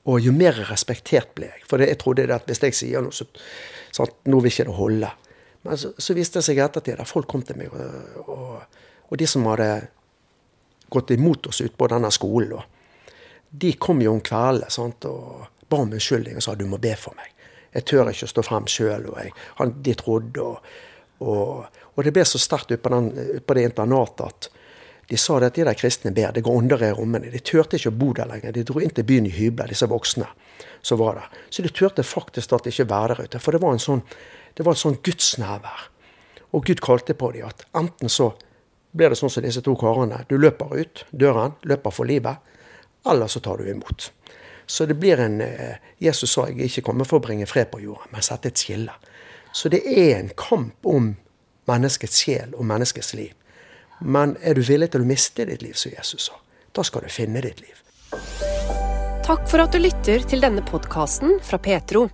Og 0.07 0.23
jo 0.23 0.31
mer 0.35 0.55
respektert 0.69 1.33
ble 1.35 1.49
jeg. 1.49 1.63
For 1.67 1.83
jeg 1.83 1.99
trodde 1.99 2.27
at 2.31 2.47
hvis 2.47 2.63
jeg 2.63 2.75
sier 2.75 3.03
noe, 3.03 3.15
så 3.15 3.27
sant, 3.95 4.15
nå 4.27 4.39
vil 4.43 4.53
ikke 4.53 4.67
det 4.69 4.77
holde. 4.77 5.11
Men 5.67 5.77
så, 5.77 5.91
så 5.97 6.15
viste 6.15 6.39
det 6.39 6.47
seg 6.47 6.59
i 6.59 6.63
ettertid 6.63 6.99
at 7.01 7.09
folk 7.09 7.27
kom 7.29 7.43
til 7.43 7.59
meg, 7.59 7.73
og, 7.75 8.27
og, 8.31 8.81
og, 9.09 9.15
de 9.19 9.27
som 9.27 9.45
hadde 9.51 9.69
gått 10.87 11.11
imot 11.11 11.49
oss 11.51 11.59
ute 11.59 11.75
på 11.75 11.89
denne 11.91 12.11
skolen, 12.15 12.63
de 13.49 13.73
kom 13.79 13.99
jo 14.03 14.13
om 14.15 14.21
kveldene 14.23 14.87
og 15.11 15.47
ba 15.67 15.81
om 15.83 15.91
unnskyldning 15.91 16.39
og 16.39 16.43
sa 16.43 16.55
du 16.55 16.65
må 16.67 16.79
be 16.79 16.93
for 16.99 17.15
meg. 17.19 17.33
Jeg 17.75 17.85
tør 17.91 18.11
ikke 18.11 18.27
å 18.27 18.31
stå 18.31 18.43
frem 18.47 18.67
sjøl. 18.71 19.09
De 19.83 19.95
trodde. 19.99 20.43
Og, 20.43 20.69
og, 21.19 21.81
og, 21.93 21.99
det 22.05 22.13
ble 22.15 22.23
så 22.25 22.39
sterkt 22.41 22.71
ute 22.71 22.79
på, 22.81 23.01
på, 23.43 23.57
det 23.57 23.65
internatet 23.67 24.23
at 24.27 24.49
de 25.07 25.17
sa 25.17 25.37
at 25.39 25.55
de 25.55 25.63
der 25.63 25.77
kristne 25.77 26.11
ber, 26.11 26.33
det 26.35 26.43
går 26.43 26.57
under 26.59 26.81
i 26.83 26.91
rommene. 26.91 27.31
De 27.31 27.39
turte 27.39 27.77
ikke 27.79 27.93
å 27.93 27.95
bo 27.95 28.09
der 28.15 28.27
lenger. 28.27 28.51
De 28.51 28.65
dro 28.67 28.81
inn 28.83 28.91
til 28.91 29.05
byen 29.07 29.29
i 29.29 29.31
hybler, 29.31 29.69
disse 29.71 29.87
voksne 29.87 30.27
som 30.81 30.99
var 30.99 31.15
der. 31.15 31.29
Så 31.49 31.63
de 31.63 31.71
turte 31.71 32.03
faktisk 32.03 32.53
at 32.53 32.65
de 32.65 32.73
ikke 32.73 32.89
være 32.89 33.15
der 33.15 33.29
ute. 33.29 33.39
For 33.39 33.55
det 33.55 33.61
var 33.63 33.75
en 33.75 33.83
sånn, 33.83 34.03
det 34.57 34.65
var 34.67 34.75
et 34.75 34.83
sånn 34.83 34.99
gudsnærvær. 35.03 35.87
Og 36.55 36.67
Gud 36.67 36.83
kalte 36.83 37.15
på 37.15 37.31
dem 37.35 37.47
at 37.47 37.63
enten 37.77 38.11
så 38.11 38.33
blir 38.97 39.11
det 39.11 39.19
sånn 39.19 39.31
som 39.31 39.45
disse 39.45 39.63
to 39.63 39.75
karene. 39.79 40.23
Du 40.27 40.37
løper 40.39 40.75
ut 40.75 41.05
døren, 41.11 41.55
løper 41.67 41.93
for 41.93 42.09
livet. 42.09 42.43
Eller 43.07 43.31
så 43.31 43.39
tar 43.43 43.61
du 43.61 43.71
imot. 43.71 44.09
Så 44.67 44.85
det 44.85 44.97
blir 44.99 45.19
en 45.23 45.39
eh, 45.41 45.79
Jesus 46.03 46.33
sa 46.33 46.49
jeg 46.49 46.67
ikke 46.67 46.89
kommer 46.89 47.07
for 47.07 47.21
å 47.21 47.23
bringe 47.23 47.47
fred 47.47 47.69
på 47.71 47.79
jorda, 47.79 48.09
men 48.11 48.25
sette 48.25 48.51
et 48.51 48.59
skille. 48.59 48.91
Så 49.55 49.71
det 49.71 49.85
er 49.87 50.17
en 50.17 50.33
kamp 50.35 50.87
om 50.87 51.13
menneskets 51.71 52.19
sjel 52.23 52.51
og 52.55 52.67
menneskets 52.67 53.13
liv. 53.15 53.31
Men 53.99 54.35
er 54.41 54.57
du 54.57 54.61
villig 54.61 54.91
til 54.93 55.03
å 55.03 55.09
miste 55.09 55.45
ditt 55.49 55.63
liv, 55.65 55.73
som 55.73 55.91
Jesus 55.91 56.29
sa, 56.29 56.37
da 56.75 56.85
skal 56.85 57.05
du 57.05 57.09
finne 57.11 57.41
ditt 57.41 57.61
liv. 57.63 57.83
Takk 59.25 59.47
for 59.49 59.59
at 59.59 59.73
du 59.73 59.81
lytter 59.81 60.23
til 60.23 60.43
denne 60.43 60.63
podkasten 60.63 61.39
fra 61.43 61.59
Petro. 61.59 62.07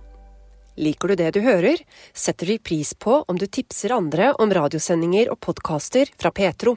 Liker 0.74 1.12
du 1.12 1.20
det 1.20 1.28
du 1.36 1.44
hører, 1.44 1.78
setter 2.10 2.48
vi 2.50 2.56
pris 2.58 2.94
på 2.98 3.20
om 3.30 3.38
du 3.38 3.46
tipser 3.46 3.94
andre 3.94 4.32
om 4.42 4.50
radiosendinger 4.50 5.30
og 5.30 5.38
podkaster 5.46 6.10
fra 6.18 6.32
Petro. 6.34 6.74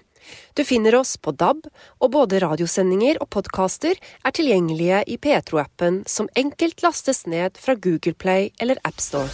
Du 0.54 0.62
finner 0.67 1.00
oss 1.00 1.15
på 1.17 1.32
DAB, 1.32 1.65
og 2.04 2.12
både 2.13 2.43
radiosendinger 2.43 3.17
og 3.24 3.32
podkaster 3.34 3.98
er 3.98 4.36
tilgjengelige 4.36 5.02
i 5.08 5.17
Petro-appen, 5.17 6.04
som 6.06 6.30
enkelt 6.38 6.84
lastes 6.86 7.26
ned 7.26 7.58
fra 7.58 7.74
Google 7.74 8.13
Play 8.13 8.52
eller 8.62 8.78
AppStore. 8.86 9.32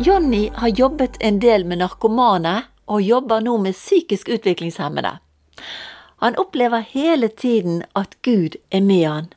Jonny 0.00 0.46
har 0.54 0.68
jobbet 0.68 1.18
en 1.20 1.40
del 1.42 1.66
med 1.66 1.82
narkomane 1.82 2.62
og 2.88 3.04
jobber 3.04 3.44
nå 3.44 3.56
med 3.62 3.76
psykisk 3.76 4.28
utviklingshemmede. 4.32 5.18
Han 6.24 6.38
opplever 6.38 6.80
hele 6.80 7.28
tiden 7.28 7.82
at 7.96 8.16
Gud 8.26 8.58
er 8.70 8.80
med 8.82 9.04
han, 9.06 9.28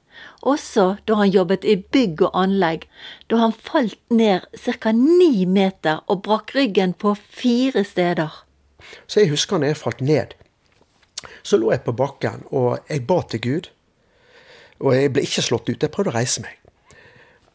også 0.42 0.96
da 1.08 1.18
han 1.20 1.30
jobbet 1.30 1.66
i 1.66 1.76
bygg 1.78 2.24
og 2.26 2.38
anlegg, 2.44 2.88
da 3.30 3.42
han 3.42 3.54
falt 3.54 4.00
ned 4.10 4.48
ca. 4.58 4.92
ni 4.92 5.46
meter 5.46 6.02
og 6.08 6.24
brakk 6.26 6.56
ryggen 6.56 6.94
på 6.94 7.16
fire 7.16 7.84
steder. 7.84 8.32
Så 9.08 9.22
jeg 9.22 9.30
husker 9.30 9.58
når 9.58 9.74
jeg 9.74 9.78
falt 9.78 10.02
ned, 10.02 10.34
så 11.44 11.58
lå 11.58 11.72
jeg 11.72 11.86
på 11.86 11.94
bakken, 11.94 12.46
og 12.50 12.80
jeg 12.90 13.06
ba 13.08 13.22
til 13.30 13.42
Gud. 13.42 13.70
Og 14.82 14.96
jeg 14.96 15.14
ble 15.14 15.22
ikke 15.22 15.44
slått 15.46 15.70
ut. 15.70 15.84
Jeg 15.84 15.94
prøvde 15.94 16.10
å 16.10 16.18
reise 16.18 16.42
meg. 16.42 16.58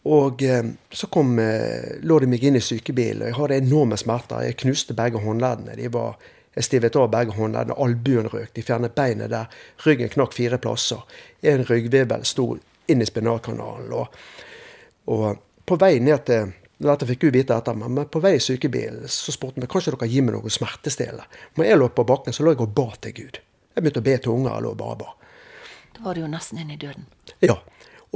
Og 0.06 0.42
eh, 0.42 0.62
så 0.92 1.08
kom, 1.10 1.38
eh, 1.42 1.96
lå 2.06 2.18
de 2.22 2.28
meg 2.30 2.44
inn 2.46 2.58
i 2.58 2.62
sykebilen, 2.62 3.24
og 3.24 3.30
jeg 3.30 3.38
hadde 3.40 3.60
enorme 3.64 3.98
smerter. 3.98 4.44
Jeg 4.46 4.58
knuste 4.62 4.94
begge 4.94 5.18
håndleddene. 5.22 5.74
De 5.78 5.88
var, 5.92 6.14
jeg 6.54 6.68
stivet 6.68 6.98
av 7.00 7.08
begge 7.10 7.34
håndleddene. 7.34 7.78
Albuen 7.82 8.30
røk. 8.30 8.52
De 8.54 8.62
fjernet 8.62 8.94
beinet 8.94 9.32
der. 9.32 9.50
Ryggen 9.82 10.12
knakk 10.12 10.36
fire 10.36 10.60
plasser. 10.62 11.02
En 11.42 11.66
ryggvirvel 11.66 12.22
sto 12.28 12.52
inn 12.86 13.02
i 13.02 13.08
spinalkanalen. 13.08 13.90
Og, 13.98 14.22
og, 15.10 15.42
på 15.66 15.78
vei 15.82 15.96
ned 15.98 16.22
til 16.28 16.54
dette 16.76 17.08
fikk 17.08 17.24
hun 17.26 17.32
vite 17.34 17.56
etter, 17.56 17.74
men 17.74 18.04
på 18.12 18.20
vei 18.22 18.36
i 18.36 18.42
sykebilen 18.42 19.08
så 19.10 19.32
spurte 19.34 19.58
hun 19.58 19.70
kanskje 19.70 19.96
dere 19.96 20.10
gi 20.12 20.20
meg 20.22 20.36
noe 20.36 20.52
smertestillende. 20.52 21.24
Når 21.56 21.66
jeg 21.66 21.80
lå 21.80 21.88
på 21.96 22.04
bakken, 22.06 22.36
så 22.36 22.44
lå 22.44 22.52
jeg 22.52 22.62
og 22.62 22.74
ba 22.76 22.90
til 23.00 23.16
Gud. 23.16 23.40
Jeg 23.74 23.82
begynte 23.82 24.02
å 24.04 24.06
be 24.06 24.18
til 24.20 24.34
unger. 24.36 24.52
Jeg 24.54 24.66
lå 24.66 24.74
og 24.76 24.82
bare 24.84 24.98
ba. 25.00 25.14
Da 25.96 26.04
var 26.04 26.14
du 26.14 26.22
jo 26.22 26.28
nesten 26.30 26.60
inne 26.60 26.76
i 26.76 26.78
døden. 26.78 27.08
Ja. 27.42 27.56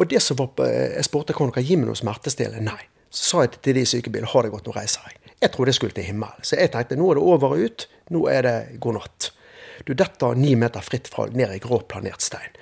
Og 0.00 0.08
det 0.08 0.22
som 0.24 0.38
var 0.40 0.52
på, 0.56 0.64
jeg 0.64 1.04
spurte 1.04 1.36
kan 1.36 1.50
dere 1.52 1.66
gi 1.66 1.76
meg 1.76 1.90
noe 1.90 1.98
smertestillende. 1.98 2.72
Nei. 2.72 2.86
Så 3.10 3.26
sa 3.26 3.42
jeg 3.44 3.58
til 3.58 3.76
de 3.76 3.82
i 3.84 3.90
sykebilen 3.90 4.30
har 4.32 4.46
det 4.46 4.52
godt, 4.54 4.68
nå 4.70 4.74
reiser 4.76 5.04
jeg. 5.08 5.18
Jeg 5.40 5.52
trodde 5.52 5.72
jeg 5.72 5.78
skulle 5.80 5.96
til 5.96 6.06
himmelen. 6.06 6.46
Så 6.46 6.56
jeg 6.56 6.70
tenkte 6.72 6.98
nå 7.00 7.10
er 7.10 7.18
det 7.18 7.26
over 7.32 7.56
og 7.56 7.64
ut. 7.66 7.86
Nå 8.14 8.22
er 8.30 8.46
det 8.46 8.56
god 8.80 9.00
natt. 9.00 9.30
Du 9.88 9.92
detter 9.96 10.38
ni 10.38 10.54
meter 10.60 10.84
fritt 10.84 11.08
fra 11.10 11.26
ned 11.32 11.52
i 11.56 11.60
grå 11.62 11.80
planert 11.88 12.24
stein. 12.24 12.56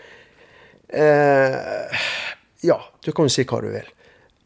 Eh, 0.88 2.02
ja, 2.64 2.78
du 3.04 3.10
kan 3.12 3.28
jo 3.28 3.34
si 3.34 3.44
hva 3.46 3.60
du 3.62 3.70
vil. 3.74 3.90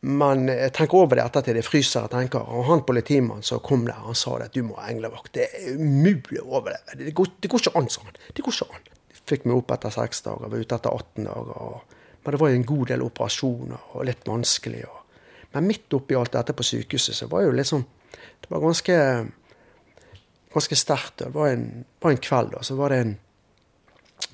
Men 0.02 0.48
jeg 0.50 0.72
tenker 0.74 1.04
over 1.04 1.20
det 1.20 1.26
ettertid. 1.28 1.60
Jeg 1.60 1.68
fryser 1.68 2.08
og 2.08 2.14
tenker. 2.16 2.42
Og 2.42 2.66
han 2.66 2.84
politimannen 2.88 3.46
som 3.46 3.62
kom 3.62 3.84
der, 3.86 4.00
han 4.02 4.18
sa 4.18 4.38
det 4.40 4.50
at 4.50 4.56
du 4.56 4.64
må 4.66 4.80
ha 4.80 4.88
englevakt. 4.90 5.30
Det 5.36 5.46
er 5.46 5.76
umulig 5.78 6.40
å 6.42 6.48
overleve. 6.58 6.98
Det 6.98 7.14
går, 7.14 7.34
det 7.38 7.52
går 7.52 7.62
ikke 7.62 7.76
an 7.78 7.90
sånn. 7.92 8.16
Det 8.32 8.42
går 8.42 8.56
ikke 8.56 8.78
an. 8.78 8.88
Fikk 9.30 9.44
meg 9.46 9.60
opp 9.60 9.76
etter 9.76 9.94
seks 9.94 10.24
dager, 10.24 10.50
var 10.50 10.64
ute 10.64 10.80
etter 10.80 10.96
18 10.98 11.28
dager. 11.28 11.52
Og, 11.68 11.98
men 12.22 12.34
det 12.34 12.40
var 12.40 12.52
jo 12.52 12.58
en 12.58 12.68
god 12.68 12.90
del 12.92 13.02
operasjoner 13.02 13.92
og 13.92 14.06
litt 14.06 14.26
vanskelig. 14.28 14.82
Og, 14.86 15.20
men 15.54 15.68
midt 15.68 15.94
oppi 15.96 16.16
alt 16.18 16.34
dette 16.36 16.54
på 16.56 16.66
sykehuset, 16.66 17.16
så 17.18 17.28
var 17.30 17.46
jo 17.46 17.54
litt 17.54 17.70
sånn 17.70 17.84
Det 18.42 18.50
var 18.50 18.62
ganske 18.62 18.96
ganske 20.52 20.76
sterkt. 20.76 21.18
Det 21.18 21.28
var 21.34 21.48
en, 21.48 21.84
var 22.00 22.10
en 22.10 22.22
kveld, 22.22 22.54
og 22.54 22.64
så 22.64 22.76
var 22.76 22.92
det 22.92 23.02
en 23.02 23.12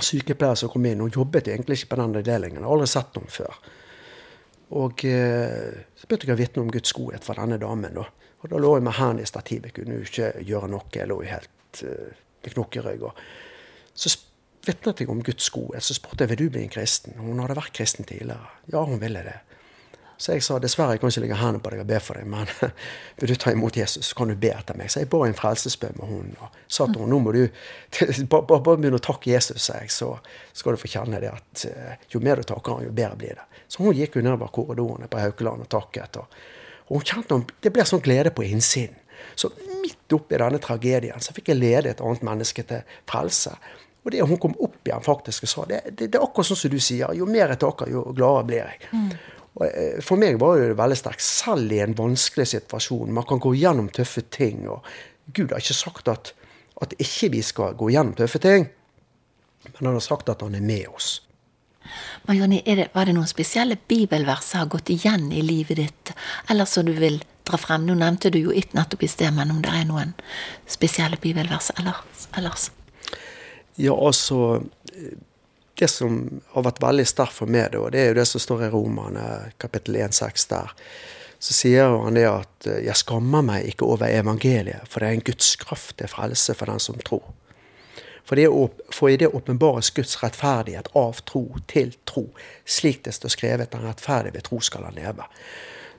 sykepleier 0.03 0.59
som 0.59 0.70
kom 0.72 0.87
inn. 0.87 1.01
Hun 1.01 1.14
jobbet 1.14 1.48
egentlig 1.48 1.81
ikke 1.81 1.94
på 1.94 2.01
den 2.01 2.16
avdelingen. 2.20 2.61
Jeg 2.61 2.66
har 2.66 2.77
aldri 2.77 2.90
sett 2.90 3.18
henne 3.18 3.33
før. 3.33 3.61
Og 4.79 5.05
eh, 5.09 5.83
så 5.96 6.09
begynte 6.09 6.29
jeg 6.29 6.37
å 6.37 6.40
vitne 6.42 6.64
om 6.64 6.72
Guds 6.72 6.94
godhet 6.96 7.24
for 7.24 7.40
denne 7.40 7.59
damen. 7.61 7.94
da. 7.96 8.07
Og 8.42 8.51
da 8.53 8.61
lå 8.61 8.74
jeg 8.77 8.87
med 8.87 8.98
hendene 8.98 9.24
i 9.24 9.31
stativet, 9.31 9.74
kunne 9.74 9.98
jo 9.98 10.07
ikke 10.07 10.33
gjøre 10.46 10.70
noe. 10.70 10.87
Jeg 10.94 11.11
lå 11.11 11.22
jo 11.24 11.31
helt 11.31 11.83
uh, 11.83 12.18
med 12.44 12.55
knokkerygg. 12.55 13.07
Så 13.98 14.12
vitnet 14.68 15.02
jeg 15.02 15.11
om 15.12 15.24
Guds 15.24 15.50
godhet. 15.54 15.85
Så 15.85 15.96
spurte 15.96 16.24
jeg 16.24 16.35
vil 16.35 16.44
du 16.44 16.54
bli 16.54 16.64
en 16.66 16.72
kristen. 16.72 17.18
Hun 17.18 17.40
hadde 17.42 17.59
vært 17.59 17.74
kristen 17.76 18.09
tidligere. 18.09 18.52
Ja, 18.72 18.85
hun 18.85 19.00
ville 19.02 19.24
det. 19.26 19.38
Så 20.18 20.35
jeg 20.35 20.42
sa 20.42 20.57
dessverre 20.59 20.96
jeg 20.96 21.00
kan 21.00 21.12
ikke 21.12 21.22
legge 21.22 21.37
hendene 21.38 21.62
på 21.62 21.70
deg 21.70 21.81
og 21.85 21.87
be 21.87 21.98
for 22.02 22.18
deg, 22.18 22.26
men 22.26 22.48
vil 23.20 23.31
du 23.31 23.37
ta 23.38 23.52
imot 23.54 23.76
Jesus, 23.78 24.09
så 24.11 24.18
kan 24.18 24.33
du 24.33 24.35
be 24.35 24.50
etter 24.50 24.74
meg. 24.78 24.90
Så 24.90 25.04
jeg 25.04 25.11
ba 25.12 25.20
en 25.24 25.37
frelsesbønn 25.38 25.94
med 26.00 26.11
hun 26.11 26.33
og 26.42 26.57
sa 26.66 26.88
til 26.88 27.04
henne 27.04 27.12
nå 27.12 27.20
må 27.22 27.35
du 27.37 27.44
bare, 28.33 28.59
begynne 28.66 28.98
å 28.98 29.04
takke 29.04 29.31
Jesus, 29.31 29.62
sa 29.68 29.78
jeg, 29.78 29.92
så 29.94 30.16
skal 30.59 30.74
du 30.74 30.83
få 30.83 30.90
kjenne 30.90 31.22
det 31.22 31.31
at 31.31 31.66
uh, 31.70 31.92
jo 32.11 32.22
mer 32.24 32.42
du 32.42 32.48
takker 32.50 32.81
han, 32.81 32.88
jo 32.88 32.96
bedre 32.98 33.20
blir 33.20 33.38
det. 33.38 33.46
Så 33.70 33.85
hun 33.85 33.94
gikk 33.94 34.18
jo 34.18 34.24
nedover 34.26 34.50
korridorene 34.59 35.07
på 35.12 35.22
Haukeland 35.22 35.62
og 35.68 35.70
takket. 35.70 36.18
Og, 36.18 36.40
og 36.88 36.96
hun 36.98 37.07
kjente 37.12 37.42
det 37.62 37.72
ble 37.76 37.87
sånn 37.87 38.02
glede 38.02 38.35
på 38.35 38.48
innsiden. 38.48 38.98
Så 39.38 39.52
midt 39.85 40.14
oppi 40.18 40.38
denne 40.38 40.59
tragedien 40.62 41.22
så 41.22 41.35
fikk 41.37 41.52
jeg 41.52 41.61
lede 41.61 41.92
et 41.92 42.02
annet 42.02 42.26
menneske 42.26 42.64
til 42.66 42.98
frelse. 43.07 43.54
Og 44.08 44.14
det 44.14 44.24
hun 44.24 44.38
kom 44.40 44.54
opp 44.64 44.88
igjen 44.88 45.04
faktisk 45.04 45.44
og 45.44 45.50
sa, 45.52 45.64
det, 45.68 45.82
det, 45.90 46.06
det 46.08 46.16
er 46.16 46.22
akkurat 46.24 46.48
sånn 46.48 46.56
som 46.62 46.72
du 46.72 46.78
sier. 46.80 47.10
Jo 47.12 47.26
mer 47.28 47.52
jeg 47.52 47.60
takker, 47.60 47.90
jo 47.92 48.06
gladere 48.16 48.46
blir 48.48 48.62
jeg. 48.62 48.88
Mm. 48.96 49.10
Eh, 49.66 49.98
for 50.04 50.16
meg 50.16 50.38
var 50.40 50.62
det 50.62 50.78
veldig 50.78 50.96
sterkt, 50.96 51.24
selv 51.26 51.74
i 51.76 51.82
en 51.84 51.96
vanskelig 51.98 52.46
situasjon. 52.54 53.12
Man 53.12 53.26
kan 53.28 53.42
gå 53.44 53.52
gjennom 53.58 53.90
tøffe 53.92 54.24
ting. 54.32 54.64
og 54.64 54.86
Gud 55.36 55.52
har 55.52 55.60
ikke 55.60 55.76
sagt 55.76 56.08
at, 56.08 56.32
at 56.80 56.94
ikke 56.96 57.28
vi 57.36 57.42
skal 57.44 57.76
gå 57.76 57.90
gjennom 57.92 58.16
tøffe 58.16 58.40
ting, 58.40 58.70
men 59.74 59.90
han 59.90 59.98
har 59.98 60.06
sagt 60.06 60.32
at 60.32 60.40
han 60.40 60.56
er 60.56 60.64
med 60.64 60.88
oss. 60.88 61.18
Men 62.24 62.40
Jonny, 62.40 62.62
var 62.92 63.08
det 63.08 63.16
noen 63.16 63.28
spesielle 63.28 63.76
bibelvers 63.88 64.48
som 64.48 64.62
har 64.62 64.72
gått 64.72 64.88
igjen 64.92 65.28
i 65.36 65.44
livet 65.44 65.80
ditt, 65.80 66.14
eller 66.48 66.64
som 66.64 66.88
du 66.88 66.94
vil 66.96 67.20
dra 67.44 67.60
frem? 67.60 67.84
Nå 67.84 67.96
nevnte 68.00 68.32
du 68.32 68.40
jo 68.40 68.56
ett 68.56 68.72
nettopp 68.76 69.04
i 69.04 69.12
sted, 69.12 69.36
men 69.36 69.52
om 69.52 69.60
det 69.64 69.72
er 69.72 69.84
noen 69.88 70.16
spesielle 70.68 71.20
bibelvers 71.20 71.72
ellers? 71.76 72.70
Ja, 73.78 73.94
altså 73.94 74.62
Det 75.78 75.86
som 75.86 76.40
har 76.50 76.64
vært 76.66 76.80
veldig 76.82 77.04
sterkt 77.06 77.36
for 77.36 77.46
meg, 77.46 77.68
da, 77.70 77.84
det 77.94 78.00
er 78.00 78.08
jo 78.10 78.16
det 78.18 78.24
som 78.26 78.42
står 78.42 78.64
i 78.66 78.70
Romerne 78.72 79.26
kapittel 79.62 79.94
1,6 80.02 80.48
der. 80.50 80.72
Så 81.38 81.54
sier 81.54 81.92
han 82.02 82.18
det 82.18 82.24
at 82.26 82.66
'jeg 82.66 82.96
skammer 82.98 83.44
meg 83.46 83.68
ikke 83.70 83.86
over 83.86 84.10
evangeliet', 84.10 84.88
for 84.90 84.98
det 84.98 85.08
er 85.08 85.12
en 85.12 85.28
Guds 85.28 85.54
kraft 85.56 85.98
til 85.98 86.08
frelse 86.08 86.54
for 86.54 86.66
den 86.66 86.80
som 86.80 86.98
tror. 86.98 87.22
For, 88.24 88.34
det, 88.34 88.48
for 88.90 89.08
i 89.08 89.16
det 89.16 89.28
åpenbares 89.28 89.90
Guds 89.90 90.22
rettferdighet 90.22 90.88
av 90.96 91.22
tro 91.24 91.56
til 91.68 91.94
tro, 92.04 92.26
slik 92.66 93.04
det 93.04 93.14
står 93.14 93.28
skrevet, 93.28 93.72
den 93.72 93.86
rettferdige 93.86 94.34
ved 94.34 94.42
tro 94.42 94.60
skal 94.60 94.84
han 94.84 94.94
leve. 94.94 95.24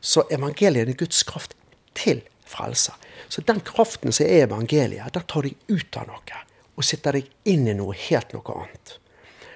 Så 0.02 0.24
evangeliet 0.30 0.90
er 0.90 0.94
Guds 0.94 1.24
kraft 1.24 1.56
til 1.96 2.22
frelse. 2.46 2.92
Så 3.30 3.42
den 3.42 3.62
kraften 3.62 4.12
som 4.12 4.26
er 4.26 4.44
evangeliet, 4.44 5.14
den 5.14 5.24
tar 5.24 5.42
deg 5.42 5.56
ut 5.70 5.98
av 5.98 6.08
noe 6.08 6.44
og 6.80 6.88
setter 6.88 7.20
deg 7.20 7.28
inn 7.52 7.68
i 7.68 7.76
noe 7.76 7.96
helt 8.08 8.32
noe 8.32 8.56
annet. 8.56 8.94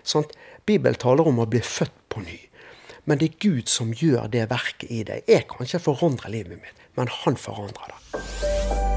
Sånn, 0.03 0.27
Bibelen 0.67 0.99
taler 0.99 1.27
om 1.27 1.39
å 1.39 1.47
bli 1.47 1.61
født 1.63 1.95
på 2.11 2.23
ny. 2.23 2.35
Men 3.07 3.19
det 3.19 3.29
er 3.29 3.39
Gud 3.43 3.71
som 3.71 3.93
gjør 3.95 4.27
det 4.31 4.45
verket 4.51 4.91
i 4.91 5.01
deg. 5.07 5.23
Jeg 5.27 5.47
kan 5.47 5.63
ikke 5.63 5.81
forandre 5.87 6.31
livet 6.31 6.59
mitt, 6.59 6.83
men 6.99 7.11
han 7.23 7.39
forandrer 7.39 7.91
det. 7.91 8.23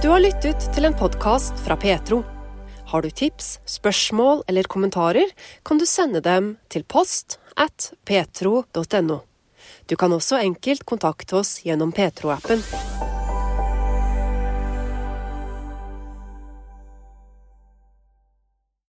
Du 0.03 0.11
har 0.11 0.23
lyttet 0.23 0.67
til 0.75 0.87
en 0.87 0.99
podkast 0.99 1.59
fra 1.63 1.79
Petro. 1.79 2.25
Har 2.91 3.03
du 3.03 3.11
tips, 3.11 3.57
spørsmål 3.67 4.45
eller 4.51 4.67
kommentarer, 4.71 5.31
kan 5.67 5.79
du 5.79 5.87
sende 5.91 6.23
dem 6.23 6.55
til 6.71 6.87
post 6.87 7.41
at 7.59 7.93
petro.no. 8.07 9.23
Du 9.87 9.97
kan 9.99 10.15
også 10.15 10.39
enkelt 10.43 10.87
kontakte 10.87 11.41
oss 11.41 11.61
gjennom 11.67 11.95
Petro-appen. 11.95 12.63